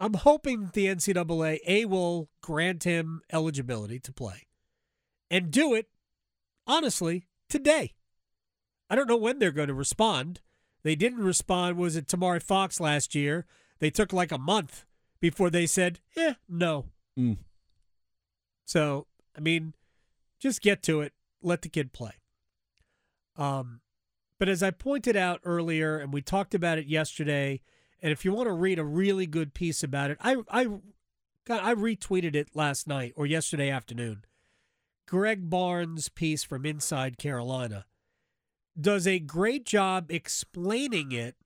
I'm 0.00 0.14
hoping 0.14 0.70
the 0.72 0.86
NCAA 0.86 1.60
A 1.66 1.84
will 1.84 2.28
grant 2.40 2.82
him 2.84 3.20
eligibility 3.32 4.00
to 4.00 4.12
play 4.12 4.46
and 5.30 5.50
do 5.50 5.74
it 5.74 5.88
honestly 6.66 7.28
today. 7.48 7.92
I 8.90 8.96
don't 8.96 9.06
know 9.08 9.16
when 9.16 9.38
they're 9.38 9.52
going 9.52 9.68
to 9.68 9.74
respond. 9.74 10.40
They 10.82 10.96
didn't 10.96 11.22
respond. 11.22 11.76
Was 11.76 11.94
it 11.94 12.08
Tomari 12.08 12.42
Fox 12.42 12.80
last 12.80 13.14
year? 13.14 13.46
They 13.78 13.90
took 13.90 14.12
like 14.12 14.32
a 14.32 14.38
month 14.38 14.84
before 15.20 15.50
they 15.50 15.66
said, 15.66 16.00
"Yeah, 16.16 16.34
no." 16.48 16.86
Mm. 17.18 17.38
So, 18.64 19.06
I 19.36 19.40
mean, 19.40 19.74
just 20.38 20.62
get 20.62 20.82
to 20.84 21.00
it. 21.02 21.12
Let 21.42 21.62
the 21.62 21.68
kid 21.68 21.92
play. 21.92 22.12
Um, 23.36 23.80
but 24.38 24.48
as 24.48 24.62
I 24.62 24.70
pointed 24.70 25.16
out 25.16 25.40
earlier, 25.44 25.98
and 25.98 26.12
we 26.12 26.22
talked 26.22 26.54
about 26.54 26.78
it 26.78 26.86
yesterday, 26.86 27.60
and 28.04 28.12
if 28.12 28.22
you 28.22 28.34
want 28.34 28.48
to 28.48 28.52
read 28.52 28.78
a 28.78 28.84
really 28.84 29.26
good 29.26 29.54
piece 29.54 29.82
about 29.82 30.10
it, 30.10 30.18
I 30.20 30.36
I 30.50 30.66
got 31.46 31.64
I 31.64 31.74
retweeted 31.74 32.34
it 32.34 32.54
last 32.54 32.86
night 32.86 33.14
or 33.16 33.24
yesterday 33.24 33.70
afternoon. 33.70 34.26
Greg 35.08 35.48
Barnes' 35.48 36.10
piece 36.10 36.44
from 36.44 36.66
Inside 36.66 37.16
Carolina 37.16 37.86
does 38.78 39.06
a 39.06 39.18
great 39.18 39.64
job 39.64 40.10
explaining 40.10 41.12
it, 41.12 41.36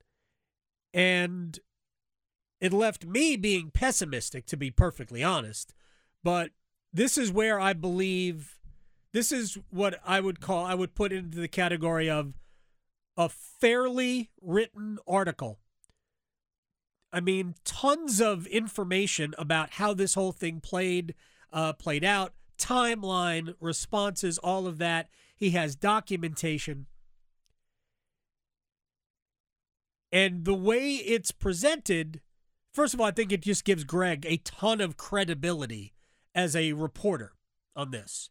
and 0.92 1.60
it 2.60 2.72
left 2.72 3.06
me 3.06 3.36
being 3.36 3.70
pessimistic, 3.70 4.44
to 4.46 4.56
be 4.56 4.72
perfectly 4.72 5.22
honest. 5.22 5.74
But 6.24 6.50
this 6.92 7.16
is 7.16 7.30
where 7.30 7.60
I 7.60 7.72
believe 7.72 8.58
this 9.12 9.30
is 9.30 9.58
what 9.70 10.00
I 10.04 10.18
would 10.18 10.40
call, 10.40 10.64
I 10.64 10.74
would 10.74 10.96
put 10.96 11.12
into 11.12 11.38
the 11.38 11.46
category 11.46 12.10
of 12.10 12.34
a 13.16 13.28
fairly 13.28 14.30
written 14.42 14.98
article. 15.06 15.60
I 17.12 17.20
mean, 17.20 17.54
tons 17.64 18.20
of 18.20 18.46
information 18.46 19.34
about 19.38 19.72
how 19.72 19.94
this 19.94 20.14
whole 20.14 20.32
thing 20.32 20.60
played 20.60 21.14
uh, 21.52 21.72
played 21.72 22.04
out, 22.04 22.34
timeline, 22.58 23.54
responses, 23.60 24.38
all 24.38 24.66
of 24.66 24.78
that. 24.78 25.08
He 25.34 25.50
has 25.50 25.74
documentation. 25.74 26.86
And 30.12 30.44
the 30.44 30.54
way 30.54 30.94
it's 30.96 31.30
presented, 31.30 32.20
first 32.72 32.94
of 32.94 33.00
all, 33.00 33.06
I 33.06 33.12
think 33.12 33.32
it 33.32 33.42
just 33.42 33.64
gives 33.64 33.84
Greg 33.84 34.26
a 34.26 34.38
ton 34.38 34.80
of 34.80 34.96
credibility 34.96 35.94
as 36.34 36.56
a 36.56 36.72
reporter 36.72 37.32
on 37.76 37.90
this 37.90 38.30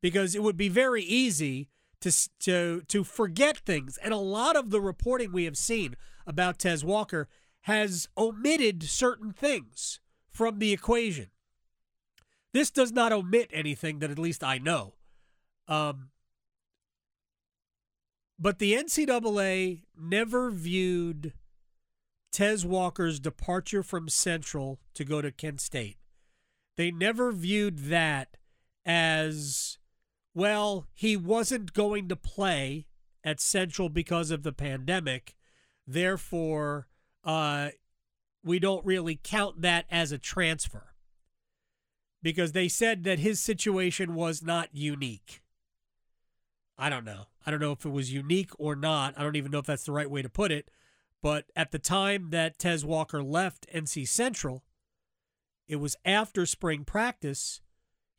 because 0.00 0.34
it 0.34 0.42
would 0.42 0.56
be 0.56 0.68
very 0.68 1.02
easy 1.02 1.68
to 2.00 2.12
to 2.40 2.82
to 2.88 3.02
forget 3.02 3.56
things 3.58 3.96
and 3.98 4.12
a 4.12 4.18
lot 4.18 4.56
of 4.56 4.70
the 4.70 4.80
reporting 4.80 5.32
we 5.32 5.44
have 5.44 5.56
seen 5.56 5.96
about 6.26 6.58
Tez 6.58 6.84
Walker 6.84 7.28
has 7.64 8.08
omitted 8.16 8.82
certain 8.82 9.32
things 9.32 9.98
from 10.28 10.58
the 10.58 10.70
equation. 10.70 11.28
This 12.52 12.70
does 12.70 12.92
not 12.92 13.10
omit 13.10 13.50
anything 13.52 14.00
that 14.00 14.10
at 14.10 14.18
least 14.18 14.44
I 14.44 14.58
know. 14.58 14.94
Um, 15.66 16.10
but 18.38 18.58
the 18.58 18.74
NCAA 18.74 19.84
never 19.98 20.50
viewed 20.50 21.32
Tez 22.30 22.66
Walker's 22.66 23.18
departure 23.18 23.82
from 23.82 24.10
Central 24.10 24.78
to 24.92 25.02
go 25.02 25.22
to 25.22 25.32
Kent 25.32 25.62
State. 25.62 25.96
They 26.76 26.90
never 26.90 27.32
viewed 27.32 27.78
that 27.86 28.36
as, 28.84 29.78
well, 30.34 30.86
he 30.92 31.16
wasn't 31.16 31.72
going 31.72 32.08
to 32.08 32.16
play 32.16 32.88
at 33.24 33.40
Central 33.40 33.88
because 33.88 34.30
of 34.30 34.42
the 34.42 34.52
pandemic. 34.52 35.34
Therefore, 35.86 36.88
uh, 37.24 37.70
we 38.42 38.58
don't 38.58 38.84
really 38.84 39.18
count 39.22 39.62
that 39.62 39.86
as 39.90 40.12
a 40.12 40.18
transfer 40.18 40.94
because 42.22 42.52
they 42.52 42.68
said 42.68 43.04
that 43.04 43.18
his 43.18 43.40
situation 43.40 44.14
was 44.14 44.42
not 44.42 44.70
unique. 44.72 45.42
I 46.76 46.88
don't 46.88 47.04
know. 47.04 47.26
I 47.46 47.50
don't 47.50 47.60
know 47.60 47.72
if 47.72 47.84
it 47.84 47.90
was 47.90 48.12
unique 48.12 48.50
or 48.58 48.74
not. 48.74 49.14
I 49.16 49.22
don't 49.22 49.36
even 49.36 49.50
know 49.50 49.58
if 49.58 49.66
that's 49.66 49.84
the 49.84 49.92
right 49.92 50.10
way 50.10 50.22
to 50.22 50.28
put 50.28 50.50
it. 50.50 50.70
But 51.22 51.46
at 51.54 51.70
the 51.70 51.78
time 51.78 52.30
that 52.30 52.58
Tez 52.58 52.84
Walker 52.84 53.22
left 53.22 53.66
NC 53.72 54.08
Central, 54.08 54.64
it 55.66 55.76
was 55.76 55.96
after 56.04 56.44
spring 56.46 56.84
practice. 56.84 57.60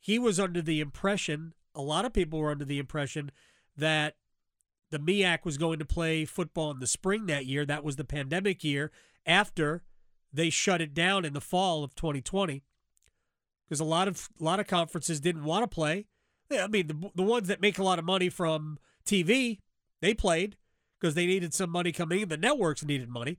He 0.00 0.18
was 0.18 0.40
under 0.40 0.62
the 0.62 0.80
impression, 0.80 1.54
a 1.74 1.82
lot 1.82 2.04
of 2.04 2.12
people 2.12 2.38
were 2.38 2.50
under 2.50 2.64
the 2.64 2.78
impression 2.78 3.30
that 3.76 4.16
the 4.90 4.98
MEAC 4.98 5.44
was 5.44 5.58
going 5.58 5.78
to 5.78 5.84
play 5.84 6.24
football 6.24 6.70
in 6.70 6.78
the 6.78 6.86
spring 6.86 7.26
that 7.26 7.46
year. 7.46 7.64
That 7.64 7.84
was 7.84 7.96
the 7.96 8.04
pandemic 8.04 8.62
year 8.62 8.90
after 9.24 9.82
they 10.32 10.50
shut 10.50 10.80
it 10.80 10.94
down 10.94 11.24
in 11.24 11.32
the 11.32 11.40
fall 11.40 11.82
of 11.82 11.94
2020 11.94 12.62
because 13.64 13.80
a 13.80 13.84
lot 13.84 14.08
of 14.08 14.28
a 14.40 14.44
lot 14.44 14.60
of 14.60 14.66
conferences 14.66 15.20
didn't 15.20 15.44
want 15.44 15.62
to 15.62 15.74
play. 15.74 16.06
I 16.52 16.68
mean, 16.68 16.86
the 16.86 17.10
the 17.14 17.22
ones 17.22 17.48
that 17.48 17.60
make 17.60 17.78
a 17.78 17.82
lot 17.82 17.98
of 17.98 18.04
money 18.04 18.28
from 18.28 18.78
TV, 19.04 19.58
they 20.00 20.14
played 20.14 20.56
because 21.00 21.14
they 21.14 21.26
needed 21.26 21.52
some 21.52 21.70
money 21.70 21.92
coming 21.92 22.20
in. 22.20 22.28
The 22.28 22.36
networks 22.36 22.84
needed 22.84 23.08
money, 23.08 23.38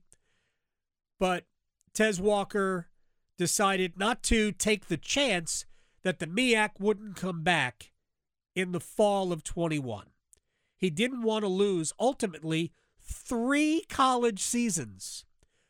but 1.20 1.46
Tez 1.94 2.20
Walker 2.20 2.88
decided 3.38 3.98
not 3.98 4.24
to 4.24 4.52
take 4.52 4.88
the 4.88 4.98
chance 4.98 5.66
that 6.04 6.20
the 6.20 6.28
MEAC 6.28 6.80
wouldn't 6.80 7.16
come 7.16 7.44
back 7.44 7.92
in 8.56 8.72
the 8.72 8.80
fall 8.80 9.32
of 9.32 9.44
21. 9.44 10.08
He 10.78 10.90
didn't 10.90 11.24
want 11.24 11.44
to 11.44 11.50
lose 11.50 11.94
ultimately 12.00 12.72
three 13.02 13.84
college 13.90 14.42
seasons 14.42 15.26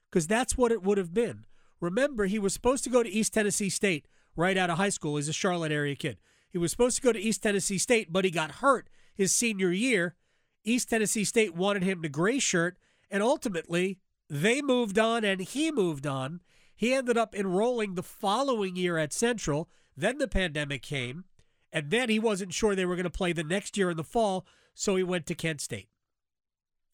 because 0.09 0.27
that's 0.27 0.57
what 0.57 0.71
it 0.71 0.83
would 0.83 0.97
have 0.97 1.13
been. 1.13 1.45
Remember, 1.79 2.25
he 2.25 2.39
was 2.39 2.53
supposed 2.53 2.83
to 2.83 2.89
go 2.89 3.03
to 3.03 3.09
East 3.09 3.33
Tennessee 3.33 3.69
State 3.69 4.07
right 4.35 4.57
out 4.57 4.69
of 4.69 4.77
high 4.77 4.89
school. 4.89 5.17
He's 5.17 5.29
a 5.29 5.33
Charlotte 5.33 5.71
area 5.71 5.95
kid. 5.95 6.17
He 6.49 6.57
was 6.57 6.71
supposed 6.71 6.95
to 6.97 7.01
go 7.01 7.11
to 7.11 7.19
East 7.19 7.43
Tennessee 7.43 7.77
State, 7.77 8.11
but 8.11 8.25
he 8.25 8.31
got 8.31 8.51
hurt 8.51 8.89
his 9.13 9.33
senior 9.33 9.71
year. 9.71 10.15
East 10.63 10.89
Tennessee 10.89 11.23
State 11.23 11.55
wanted 11.55 11.83
him 11.83 12.01
to 12.01 12.09
gray 12.09 12.39
shirt, 12.39 12.77
and 13.09 13.21
ultimately 13.21 13.99
they 14.29 14.61
moved 14.61 14.99
on 14.99 15.23
and 15.23 15.41
he 15.41 15.71
moved 15.71 16.05
on. 16.05 16.41
He 16.75 16.93
ended 16.93 17.17
up 17.17 17.33
enrolling 17.33 17.95
the 17.95 18.03
following 18.03 18.75
year 18.75 18.97
at 18.97 19.13
Central. 19.13 19.69
Then 19.95 20.17
the 20.17 20.27
pandemic 20.27 20.83
came, 20.83 21.25
and 21.71 21.89
then 21.89 22.09
he 22.09 22.19
wasn't 22.19 22.53
sure 22.53 22.75
they 22.75 22.85
were 22.85 22.95
going 22.95 23.03
to 23.03 23.09
play 23.09 23.33
the 23.33 23.43
next 23.43 23.77
year 23.77 23.89
in 23.89 23.97
the 23.97 24.03
fall, 24.03 24.45
so 24.79 24.95
he 24.95 25.01
went 25.01 25.25
to 25.25 25.33
Kent 25.33 25.59
State. 25.59 25.89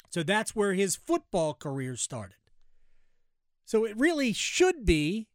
So 0.09 0.23
that's 0.23 0.55
where 0.55 0.73
his 0.73 0.95
football 0.95 1.53
career 1.53 1.97
started. 1.97 2.37
So 3.65 3.83
it 3.83 3.97
really 3.97 4.31
should 4.31 4.85
be, 4.85 5.27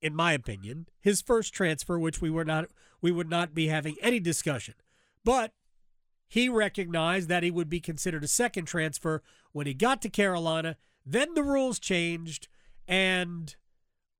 in 0.00 0.14
my 0.14 0.32
opinion, 0.32 0.86
his 1.00 1.20
first 1.20 1.52
transfer, 1.52 1.98
which 1.98 2.22
we 2.22 2.30
were 2.30 2.46
not 2.46 2.70
we 3.02 3.12
would 3.12 3.28
not 3.28 3.52
be 3.52 3.68
having 3.68 3.96
any 4.00 4.20
discussion. 4.20 4.74
But 5.22 5.52
he 6.26 6.48
recognized 6.48 7.28
that 7.28 7.42
he 7.42 7.50
would 7.50 7.68
be 7.68 7.80
considered 7.80 8.24
a 8.24 8.28
second 8.28 8.64
transfer 8.64 9.22
when 9.52 9.66
he 9.66 9.74
got 9.74 10.00
to 10.02 10.08
Carolina. 10.08 10.76
Then 11.04 11.34
the 11.34 11.42
rules 11.42 11.78
changed, 11.78 12.48
and 12.88 13.54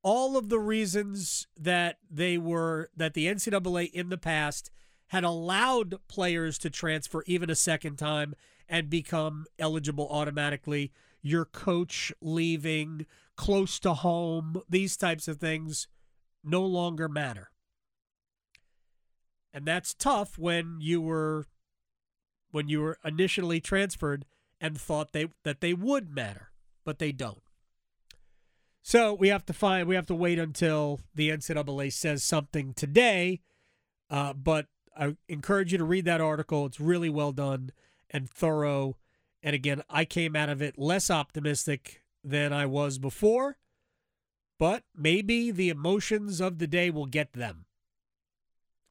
all 0.03 0.37
of 0.37 0.51
the 0.51 0.59
reasons 0.59 1.47
that 1.59 1.99
they 2.11 2.37
were 2.37 2.91
that 2.95 3.15
the 3.15 3.29
NCAA 3.29 3.91
in 3.93 4.11
the 4.11 4.19
past 4.19 4.71
had 5.13 5.25
allowed 5.25 5.95
players 6.09 6.57
to 6.57 6.71
transfer 6.71 7.23
even 7.27 7.51
a 7.51 7.55
second 7.55 7.97
time 7.97 8.35
and 8.67 8.89
become 8.89 9.45
eligible 9.59 10.09
automatically. 10.11 10.91
Your 11.21 11.45
coach 11.45 12.15
leaving 12.23 13.05
close 13.37 13.79
to 13.81 13.93
home, 13.93 14.63
these 14.71 14.97
types 14.97 15.29
of 15.29 15.37
things 15.37 15.87
no 16.43 16.63
longer 16.65 17.11
matter. 17.11 17.51
And 19.53 19.67
that's 19.67 19.93
tough 19.93 20.39
when 20.39 20.79
you 20.81 21.03
were 21.03 21.45
when 22.51 22.71
you 22.71 22.81
were 22.81 22.97
initially 23.05 23.61
transferred 23.61 24.25
and 24.63 24.81
thought 24.81 25.13
they 25.13 25.29
that 25.45 25.61
they 25.61 25.75
would 25.75 26.09
matter, 26.11 26.53
but 26.87 26.99
they 26.99 27.13
don't. 27.13 27.43
So 28.81 29.13
we 29.13 29.29
have 29.29 29.45
to 29.45 29.53
find 29.53 29.87
we 29.87 29.95
have 29.95 30.07
to 30.07 30.15
wait 30.15 30.39
until 30.39 31.01
the 31.15 31.29
NCAA 31.29 31.93
says 31.93 32.25
something 32.25 32.73
today. 32.73 33.43
Uh, 34.09 34.33
but 34.33 34.69
I 34.97 35.17
encourage 35.29 35.73
you 35.73 35.79
to 35.79 35.85
read 35.85 36.05
that 36.05 36.21
article. 36.21 36.67
It's 36.67 36.81
really 36.81 37.11
well 37.11 37.33
done 37.33 37.71
and 38.11 38.29
thorough. 38.29 38.97
And 39.43 39.55
again, 39.55 39.83
I 39.89 40.05
came 40.05 40.37
out 40.37 40.49
of 40.49 40.63
it 40.63 40.79
less 40.79 41.11
optimistic 41.11 42.03
than 42.23 42.53
I 42.53 42.67
was 42.67 42.99
before, 42.99 43.59
but 44.59 44.85
maybe 44.95 45.51
the 45.51 45.71
emotions 45.71 46.41
of 46.41 46.59
the 46.59 46.67
day 46.67 46.91
will 46.91 47.07
get 47.07 47.33
them. 47.33 47.65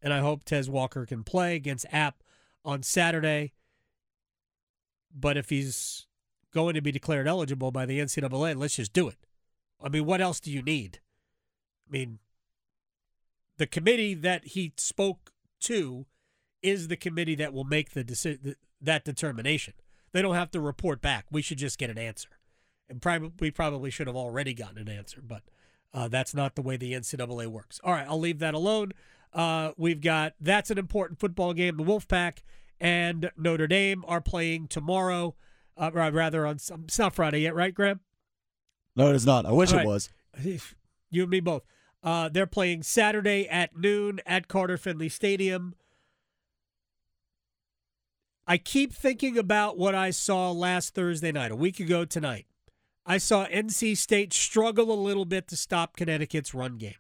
And 0.02 0.14
I 0.14 0.20
hope 0.20 0.44
Tez 0.44 0.70
Walker 0.70 1.06
can 1.06 1.24
play 1.24 1.56
against 1.56 1.86
App 1.92 2.24
on 2.66 2.84
Saturday. 2.84 3.54
But 5.14 5.38
if 5.38 5.50
he's 5.50 6.08
going 6.54 6.74
to 6.74 6.82
be 6.82 6.92
declared 6.92 7.28
eligible 7.28 7.72
by 7.72 7.86
the 7.86 8.00
NCAA, 8.00 8.58
let's 8.58 8.76
just 8.76 8.94
do 8.94 9.08
it. 9.08 9.18
I 9.82 9.90
mean, 9.90 10.06
what 10.06 10.22
else 10.22 10.40
do 10.40 10.52
you 10.52 10.62
need? 10.62 11.00
I 11.88 11.92
mean, 11.92 12.20
the 13.58 13.68
committee 13.68 14.14
that 14.16 14.48
he 14.48 14.74
spoke 14.78 15.32
to 15.62 16.06
is 16.62 16.88
the 16.88 16.98
committee 16.98 17.36
that 17.36 17.54
will 17.54 17.64
make 17.64 17.92
the 17.92 18.04
deci- 18.04 18.56
that 18.82 19.06
determination. 19.06 19.74
They 20.12 20.22
don't 20.22 20.36
have 20.36 20.52
to 20.52 20.60
report 20.60 21.02
back. 21.02 21.26
We 21.32 21.42
should 21.42 21.58
just 21.58 21.78
get 21.78 21.90
an 21.90 21.98
answer. 21.98 22.30
And 22.90 23.02
probably 23.02 23.32
we 23.40 23.52
probably 23.52 23.90
should 23.90 24.08
have 24.08 24.16
already 24.16 24.54
gotten 24.54 24.78
an 24.78 24.90
answer, 24.90 25.22
but 25.26 25.44
uh, 25.94 26.08
that's 26.08 26.34
not 26.34 26.56
the 26.56 26.62
way 26.62 26.78
the 26.78 26.94
NCAA 26.94 27.48
works. 27.48 27.80
All 27.84 27.94
right, 27.94 28.06
I'll 28.08 28.20
leave 28.20 28.40
that 28.40 28.54
alone. 28.54 28.92
Uh, 29.34 29.72
we've 29.78 30.02
got 30.02 30.34
that's 30.42 30.70
an 30.72 30.78
important 30.78 31.20
football 31.20 31.54
game. 31.54 31.78
The 31.78 31.84
Wolfpack 31.84 32.40
and 32.80 33.32
Notre 33.38 33.68
Dame 33.68 34.04
are 34.08 34.22
playing 34.22 34.68
tomorrow. 34.68 35.36
Uh, 35.78 35.90
rather 35.94 36.46
on 36.46 36.56
it's 36.56 37.00
not 37.00 37.16
Friday 37.16 37.40
yet, 37.40 37.56
right, 37.56 37.74
Graham? 37.74 38.02
No, 38.96 39.10
it 39.10 39.16
is 39.16 39.26
not. 39.26 39.46
I 39.46 39.52
wish 39.52 39.72
All 39.72 39.80
it 39.80 39.86
was. 39.86 40.10
You 41.14 41.24
and 41.24 41.30
me 41.30 41.42
both. 41.42 41.64
Uh, 42.04 42.30
they're 42.30 42.48
playing 42.48 42.84
Saturday 42.84 43.48
at 43.48 43.78
noon 43.78 44.20
at 44.26 44.48
Carter 44.48 44.78
Finley 44.78 45.10
Stadium. 45.10 45.76
I 48.48 48.58
keep 48.58 48.92
thinking 48.92 49.38
about 49.38 49.78
what 49.78 49.94
I 49.94 50.10
saw 50.10 50.52
last 50.52 50.96
Thursday 50.96 51.32
night, 51.32 51.52
a 51.52 51.56
week 51.56 51.80
ago 51.80 52.06
tonight. 52.06 52.48
I 53.06 53.18
saw 53.18 53.46
NC 53.48 53.98
State 53.98 54.34
struggle 54.34 54.92
a 54.92 54.96
little 54.96 55.26
bit 55.26 55.48
to 55.50 55.56
stop 55.56 55.96
Connecticut's 55.96 56.54
run 56.54 56.78
game. 56.78 56.96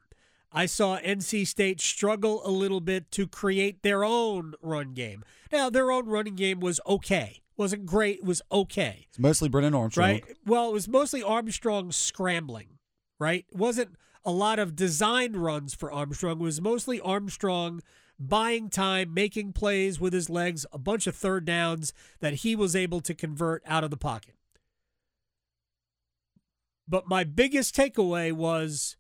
I 0.51 0.65
saw 0.65 0.98
NC 1.00 1.48
State 1.48 1.79
struggle 1.79 2.41
a 2.46 2.51
little 2.51 2.81
bit 2.81 3.10
to 3.12 3.27
create 3.27 3.84
their 3.84 4.03
own 4.03 4.53
run 4.62 4.93
game. 4.93 5.24
Now, 5.51 5.70
their 5.70 5.91
own 5.91 6.08
running 6.08 6.36
game 6.36 6.60
was 6.60 6.79
okay. 6.86 7.41
Wasn't 7.58 7.86
great, 7.86 8.20
it 8.20 8.25
was 8.25 8.41
okay. 8.51 9.05
It's 9.10 9.20
mostly 9.20 9.50
Brennan 9.50 9.75
Armstrong. 9.75 10.10
Right. 10.10 10.24
Well, 10.46 10.70
it 10.70 10.74
was 10.74 10.88
mostly 10.88 11.22
Armstrong 11.22 11.91
scrambling, 11.91 12.79
right? 13.20 13.46
It 13.51 13.58
wasn't 13.58 13.96
a 14.24 14.32
lot 14.32 14.60
of 14.60 14.75
design 14.75 15.34
runs 15.34 15.74
for 15.74 15.92
Armstrong. 15.92 16.40
It 16.40 16.44
was 16.44 16.62
mostly 16.62 17.00
Armstrong 17.00 17.82
buying 18.20 18.70
time, 18.70 19.13
making 19.13 19.54
plays 19.54 20.00
with 20.00 20.13
his 20.13 20.30
legs, 20.30 20.66
a 20.72 20.78
bunch 20.78 21.08
of 21.08 21.16
third 21.16 21.46
downs 21.46 21.94
that 22.20 22.36
he 22.36 22.56
was 22.56 22.75
able 22.75 23.01
to 23.01 23.13
convert 23.13 23.63
out 23.66 23.84
of 23.84 23.90
the 23.90 23.98
pocket. 23.98 24.36
But 26.88 27.08
my 27.08 27.24
biggest 27.24 27.75
takeaway 27.75 28.32
was 28.32 28.98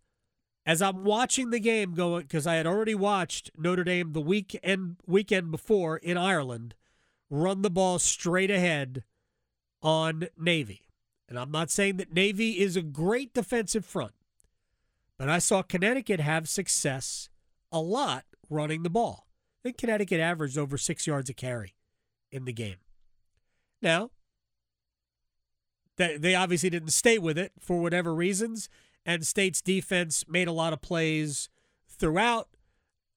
as 0.65 0.81
I'm 0.81 1.03
watching 1.03 1.49
the 1.49 1.59
game 1.59 1.93
going 1.93 2.23
because 2.23 2.47
I 2.47 2.55
had 2.55 2.67
already 2.67 2.95
watched 2.95 3.51
Notre 3.57 3.83
Dame 3.83 4.13
the 4.13 4.21
weekend 4.21 4.97
weekend 5.05 5.51
before 5.51 5.97
in 5.97 6.17
Ireland 6.17 6.75
run 7.29 7.61
the 7.61 7.69
ball 7.69 7.99
straight 7.99 8.51
ahead 8.51 9.03
on 9.81 10.27
Navy. 10.37 10.87
And 11.27 11.39
I'm 11.39 11.51
not 11.51 11.71
saying 11.71 11.97
that 11.97 12.13
Navy 12.13 12.59
is 12.59 12.75
a 12.75 12.81
great 12.81 13.33
defensive 13.33 13.85
front, 13.85 14.13
but 15.21 15.29
I 15.29 15.37
saw 15.37 15.61
Connecticut 15.61 16.19
have 16.19 16.49
success 16.49 17.29
a 17.71 17.79
lot 17.79 18.25
running 18.49 18.81
the 18.81 18.89
ball. 18.89 19.27
Think 19.61 19.77
Connecticut 19.77 20.19
averaged 20.19 20.57
over 20.57 20.79
six 20.79 21.05
yards 21.05 21.29
a 21.29 21.35
carry 21.35 21.75
in 22.31 22.45
the 22.45 22.51
game. 22.51 22.77
Now, 23.83 24.09
they 25.97 26.17
they 26.17 26.33
obviously 26.33 26.71
didn't 26.71 26.89
stay 26.89 27.19
with 27.19 27.37
it 27.37 27.51
for 27.59 27.79
whatever 27.79 28.15
reasons, 28.15 28.67
and 29.05 29.23
State's 29.23 29.61
defense 29.61 30.25
made 30.27 30.47
a 30.47 30.51
lot 30.51 30.73
of 30.73 30.81
plays 30.81 31.49
throughout. 31.87 32.47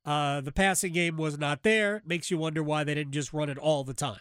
Uh, 0.05 0.43
the 0.43 0.53
passing 0.53 0.93
game 0.93 1.17
was 1.17 1.39
not 1.39 1.63
there. 1.63 2.03
Makes 2.05 2.31
you 2.31 2.37
wonder 2.37 2.63
why 2.63 2.85
they 2.85 2.95
didn't 2.95 3.15
just 3.15 3.33
run 3.33 3.49
it 3.49 3.57
all 3.57 3.83
the 3.83 3.95
time. 3.95 4.21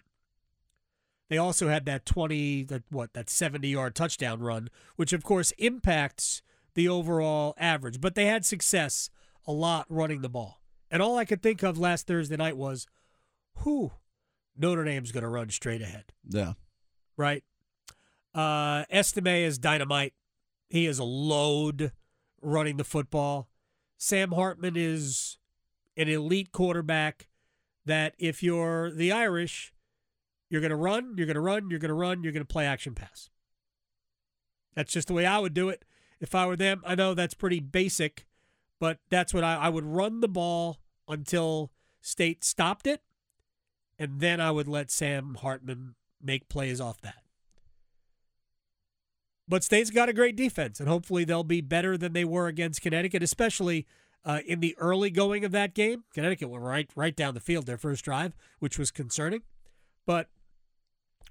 They 1.28 1.38
also 1.38 1.68
had 1.68 1.84
that 1.88 2.06
20, 2.06 2.64
that 2.64 2.84
what, 2.90 3.12
that 3.12 3.30
70 3.30 3.68
yard 3.68 3.94
touchdown 3.94 4.40
run, 4.40 4.70
which 4.96 5.12
of 5.12 5.26
course 5.26 5.52
impacts 5.58 6.42
the 6.76 6.88
overall 6.88 7.54
average. 7.58 8.02
But 8.02 8.16
they 8.16 8.26
had 8.26 8.46
success 8.46 9.10
a 9.46 9.52
lot 9.52 9.86
running 9.90 10.22
the 10.22 10.30
ball. 10.30 10.62
And 10.90 11.02
all 11.02 11.18
I 11.18 11.26
could 11.26 11.42
think 11.42 11.64
of 11.64 11.78
last 11.78 12.08
Thursday 12.08 12.36
night 12.38 12.58
was, 12.58 12.88
whew, 13.64 13.92
Notre 14.58 14.84
Dame's 14.84 15.12
going 15.12 15.24
to 15.24 15.30
run 15.30 15.50
straight 15.50 15.82
ahead, 15.82 16.14
Yeah. 16.28 16.54
right? 17.18 17.44
Uh, 18.34 18.86
Estime 18.92 19.28
is 19.46 19.58
dynamite. 19.58 20.14
He 20.70 20.86
is 20.86 21.00
a 21.00 21.04
load 21.04 21.92
running 22.42 22.78
the 22.78 22.84
football. 22.84 23.50
Sam 23.98 24.32
Hartman 24.32 24.74
is 24.76 25.38
an 25.98 26.08
elite 26.10 26.52
quarterback 26.52 27.28
that 27.86 28.16
if 28.18 28.42
you're 28.42 28.92
the 28.92 29.12
Irish, 29.12 29.74
you're 30.50 30.62
going 30.62 30.72
to 30.72 30.76
run, 30.76 31.16
you're 31.18 31.28
going 31.28 31.36
to 31.36 31.42
run, 31.42 31.70
you're 31.70 31.80
going 31.80 31.90
to 31.90 31.94
run, 31.96 32.24
you're 32.24 32.32
going 32.34 32.46
to 32.46 32.52
play 32.52 32.66
action 32.66 32.94
pass. 32.96 33.30
That's 34.76 34.92
just 34.92 35.08
the 35.08 35.14
way 35.14 35.26
I 35.26 35.40
would 35.40 35.54
do 35.54 35.70
it 35.70 35.84
if 36.24 36.34
I 36.34 36.48
were 36.48 36.56
them. 36.56 36.82
I 36.86 36.96
know 36.96 37.14
that's 37.14 37.34
pretty 37.34 37.60
basic, 37.60 38.26
but 38.80 38.98
that's 39.10 39.34
what 39.34 39.44
I, 39.44 39.56
I 39.56 39.70
would 39.70 39.84
run 39.84 40.22
the 40.22 40.30
ball 40.30 40.80
until 41.08 41.70
State 42.02 42.46
stopped 42.46 42.88
it, 42.88 43.02
and 44.00 44.22
then 44.22 44.40
I 44.40 44.50
would 44.50 44.70
let 44.70 44.90
Sam 44.90 45.36
Hartman 45.42 45.96
make 46.22 46.48
plays 46.48 46.80
off 46.80 47.02
that. 47.02 47.24
But 49.50 49.66
State's 49.66 49.90
got 49.90 50.08
a 50.08 50.14
great 50.14 50.38
defense, 50.38 50.80
and 50.80 50.88
hopefully 50.88 51.26
they'll 51.26 51.44
be 51.44 51.60
better 51.60 51.98
than 51.98 52.14
they 52.14 52.24
were 52.24 52.48
against 52.48 52.82
Connecticut, 52.82 53.22
especially 53.22 53.86
uh, 54.24 54.40
in 54.48 54.62
the 54.62 54.78
early 54.78 55.12
going 55.12 55.44
of 55.44 55.52
that 55.52 55.74
game. 55.74 56.06
Connecticut 56.14 56.50
went 56.50 56.64
right 56.64 56.90
right 56.96 57.16
down 57.16 57.34
the 57.34 57.42
field 57.42 57.66
their 57.66 57.78
first 57.78 58.06
drive, 58.06 58.34
which 58.60 58.80
was 58.80 58.92
concerning. 58.92 59.42
But 60.06 60.30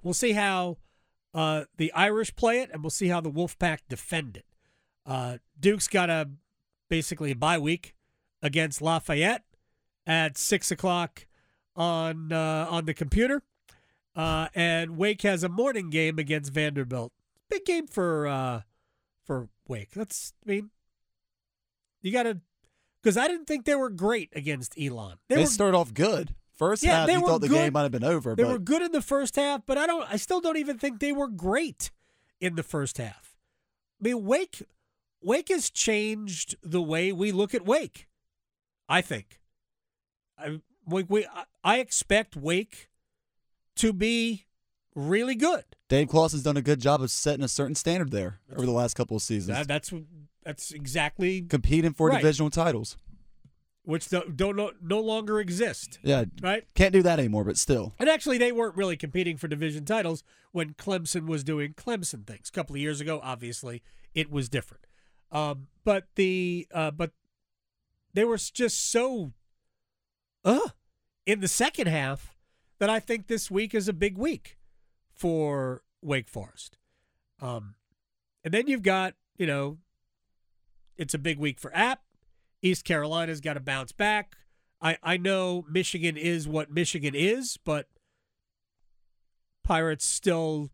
we'll 0.03 0.13
see 0.13 0.33
how 0.33 0.77
uh, 1.33 1.65
the 1.79 1.91
Irish 1.95 2.37
play 2.37 2.61
it, 2.61 2.69
and 2.71 2.83
we'll 2.83 2.91
see 2.91 3.09
how 3.09 3.23
the 3.23 3.31
Wolfpack 3.31 3.79
defend 3.89 4.37
it. 4.37 4.45
Uh, 5.07 5.39
Duke's 5.59 5.89
got 5.89 6.11
a 6.11 6.31
basically 6.89 7.31
a 7.33 7.37
bye 7.37 7.59
week 7.59 7.95
against 8.43 8.83
Lafayette 8.83 9.45
at 10.07 10.37
six 10.39 10.71
o'clock 10.71 11.27
on 11.75 12.33
uh, 12.33 12.67
on 12.71 12.85
the 12.85 12.95
computer, 12.95 13.43
uh, 14.15 14.49
and 14.55 14.97
Wake 14.97 15.23
has 15.23 15.43
a 15.43 15.49
morning 15.49 15.91
game 15.91 16.19
against 16.19 16.53
Vanderbilt. 16.53 17.13
Big 17.49 17.65
game 17.65 17.87
for 17.87 18.27
uh, 18.27 18.61
for 19.25 19.49
Wake. 19.69 19.91
That's 19.93 20.33
I 20.47 20.51
mean, 20.51 20.71
you 22.01 22.13
got 22.13 22.25
to 22.25 22.41
because 23.03 23.17
I 23.17 23.27
didn't 23.27 23.47
think 23.47 23.65
they 23.65 23.75
were 23.75 23.91
great 23.91 24.31
against 24.35 24.75
Elon. 24.81 25.17
They, 25.29 25.39
were 25.39 25.47
started 25.47 25.77
off 25.77 25.93
good. 25.95 26.35
First 26.53 26.85
Yeah, 26.85 26.99
half, 26.99 27.07
they 27.09 27.15
you 27.15 27.21
thought 27.21 27.41
the 27.41 27.49
good. 27.49 27.55
game 27.57 27.73
might 27.73 27.83
have 27.83 27.91
been 27.91 28.05
over, 28.05 28.37
They 28.37 28.45
but 28.45 28.53
were 28.53 28.59
good 28.59 28.83
in 28.83 28.93
the 28.93 29.03
first 29.03 29.35
half, 29.37 29.63
but 29.67 29.79
I 29.79 29.87
don't. 29.87 30.07
I 30.13 30.17
still 30.17 30.41
don't 30.41 30.59
even 30.59 30.79
think 30.79 31.01
they 31.01 31.11
were 31.13 31.29
great 31.29 31.91
in 32.41 32.55
the 32.55 32.63
first 32.63 32.99
half. 32.99 33.37
I 34.01 34.09
mean, 34.09 34.25
Wake, 34.25 34.63
Wake 35.23 35.49
has 35.49 35.71
changed 35.71 36.57
the 36.63 36.83
way 36.83 37.13
we 37.13 37.33
look 37.33 37.55
at 37.55 37.65
Wake. 37.65 38.09
I 38.89 39.01
think. 39.01 39.41
I 40.39 40.61
we, 40.87 41.05
we 41.05 41.27
I- 41.65 41.79
expect 41.79 42.37
Wake 42.37 42.89
to 43.77 43.93
be 43.93 44.47
really 44.95 45.35
good. 45.35 45.65
Dave 45.89 46.09
Clawson's 46.09 46.43
done 46.43 46.57
a 46.57 46.63
good 46.63 46.81
job 46.81 47.03
of 47.03 47.11
setting 47.11 47.45
a 47.45 47.49
certain 47.49 47.75
standard 47.75 48.11
there 48.11 48.41
over 48.55 48.65
the 48.67 48.73
last 48.73 48.95
couple 48.95 49.17
of 49.17 49.23
seasons, 49.23 49.57
That, 49.59 49.69
that's 49.69 49.93
that's 50.43 50.73
exactly 50.73 51.43
competing 51.43 51.93
for 51.93 52.09
Right. 52.09 52.17
divisional 52.21 52.51
titles. 52.51 52.97
which 53.85 54.09
don't, 54.09 54.37
don't 54.37 54.57
no, 54.57 54.73
no 54.83 55.01
longer 55.01 55.41
exist, 55.41 55.99
Yeah, 56.03 56.25
right? 56.41 56.65
can't 56.75 56.93
do 56.93 57.03
that 57.03 57.19
anymore, 57.19 57.45
but 57.45 57.57
still. 57.59 57.95
And 57.99 58.09
actually, 58.09 58.39
they 58.39 58.53
weren't 58.53 58.77
really 58.77 58.97
competing 58.97 59.37
for 59.37 59.49
division 59.49 59.85
titles 59.85 60.23
when 60.53 60.75
Clemson 60.75 61.27
was 61.27 61.43
doing 61.45 61.75
Clemson 61.75 62.27
things. 62.27 62.49
A 62.49 62.53
couple 62.53 62.75
of 62.77 62.81
years 62.81 63.01
ago, 63.01 63.21
obviously, 63.23 63.83
it 64.15 64.31
was 64.31 64.49
different. 64.49 64.87
Um, 65.33 65.67
but 65.85 66.05
the 66.15 66.69
uh, 66.73 66.91
but 66.93 67.11
they 68.15 68.25
were 68.25 68.37
just 68.37 68.91
so 68.91 69.33
uh 70.45 70.69
in 71.25 71.41
the 71.41 71.49
second 71.49 71.87
half 71.87 72.37
that 72.79 72.91
I 72.91 73.01
think 73.01 73.27
this 73.27 73.51
week 73.51 73.75
is 73.75 73.89
a 73.89 73.93
big 73.93 74.19
week 74.19 74.59
for 75.15 75.83
Wake 76.03 76.29
Forest. 76.29 76.77
Um, 77.41 77.77
and 78.45 78.53
then 78.53 78.67
you've 78.67 78.83
got 78.83 79.15
you 79.39 79.47
know, 79.47 79.79
it's 80.97 81.15
a 81.15 81.19
big 81.19 81.39
week 81.39 81.59
for 81.59 81.75
App. 81.75 82.03
East 82.61 82.85
Carolina's 82.85 83.41
got 83.41 83.55
to 83.55 83.61
bounce 83.61 83.93
back. 83.93 84.37
I, 84.81 84.99
I 85.03 85.17
know 85.17 85.65
Michigan 85.69 86.17
is 86.17 86.47
what 86.47 86.71
Michigan 86.71 87.15
is, 87.15 87.57
but 87.57 87.87
Pirates 89.65 90.05
still 90.05 90.71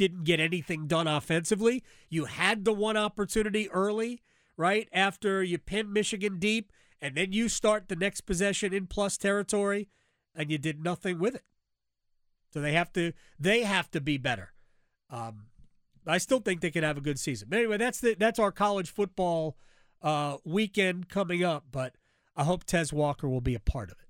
didn't 0.00 0.24
get 0.24 0.40
anything 0.40 0.86
done 0.86 1.06
offensively. 1.06 1.84
You 2.08 2.24
had 2.24 2.64
the 2.64 2.72
one 2.72 2.96
opportunity 2.96 3.68
early, 3.70 4.22
right? 4.56 4.88
After 4.94 5.42
you 5.42 5.58
pin 5.58 5.92
Michigan 5.92 6.38
deep, 6.38 6.72
and 7.02 7.14
then 7.16 7.34
you 7.34 7.50
start 7.50 7.88
the 7.88 7.96
next 7.96 8.22
possession 8.22 8.72
in 8.72 8.86
plus 8.86 9.18
territory, 9.18 9.90
and 10.34 10.50
you 10.50 10.56
did 10.56 10.82
nothing 10.82 11.18
with 11.18 11.34
it. 11.34 11.44
So 12.50 12.62
they 12.62 12.72
have 12.72 12.90
to 12.94 13.12
they 13.38 13.64
have 13.64 13.90
to 13.90 14.00
be 14.00 14.16
better. 14.16 14.54
Um, 15.10 15.48
I 16.06 16.16
still 16.16 16.40
think 16.40 16.62
they 16.62 16.70
can 16.70 16.82
have 16.82 16.96
a 16.96 17.02
good 17.02 17.18
season. 17.18 17.48
But 17.50 17.58
anyway, 17.58 17.76
that's 17.76 18.00
the 18.00 18.16
that's 18.18 18.38
our 18.38 18.52
college 18.52 18.90
football 18.90 19.58
uh, 20.00 20.38
weekend 20.46 21.10
coming 21.10 21.44
up. 21.44 21.66
But 21.70 21.96
I 22.34 22.44
hope 22.44 22.64
Tez 22.64 22.90
Walker 22.90 23.28
will 23.28 23.42
be 23.42 23.54
a 23.54 23.60
part 23.60 23.90
of 23.90 23.98
it. 24.00 24.09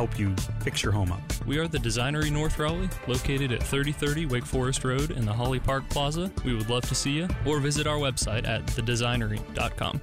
help 0.01 0.17
you 0.17 0.35
fix 0.61 0.81
your 0.81 0.91
home 0.91 1.11
up. 1.11 1.21
We 1.45 1.59
are 1.59 1.67
the 1.67 1.77
Designery 1.77 2.31
North 2.31 2.57
Raleigh, 2.57 2.89
located 3.07 3.51
at 3.51 3.61
3030 3.61 4.25
Wake 4.25 4.45
Forest 4.45 4.83
Road 4.83 5.11
in 5.11 5.25
the 5.25 5.33
Holly 5.33 5.59
Park 5.59 5.87
Plaza. 5.89 6.31
We 6.43 6.55
would 6.55 6.71
love 6.71 6.87
to 6.89 6.95
see 6.95 7.11
you 7.11 7.27
or 7.45 7.59
visit 7.59 7.85
our 7.85 7.97
website 7.97 8.47
at 8.47 8.65
thedesignery.com. 8.65 10.01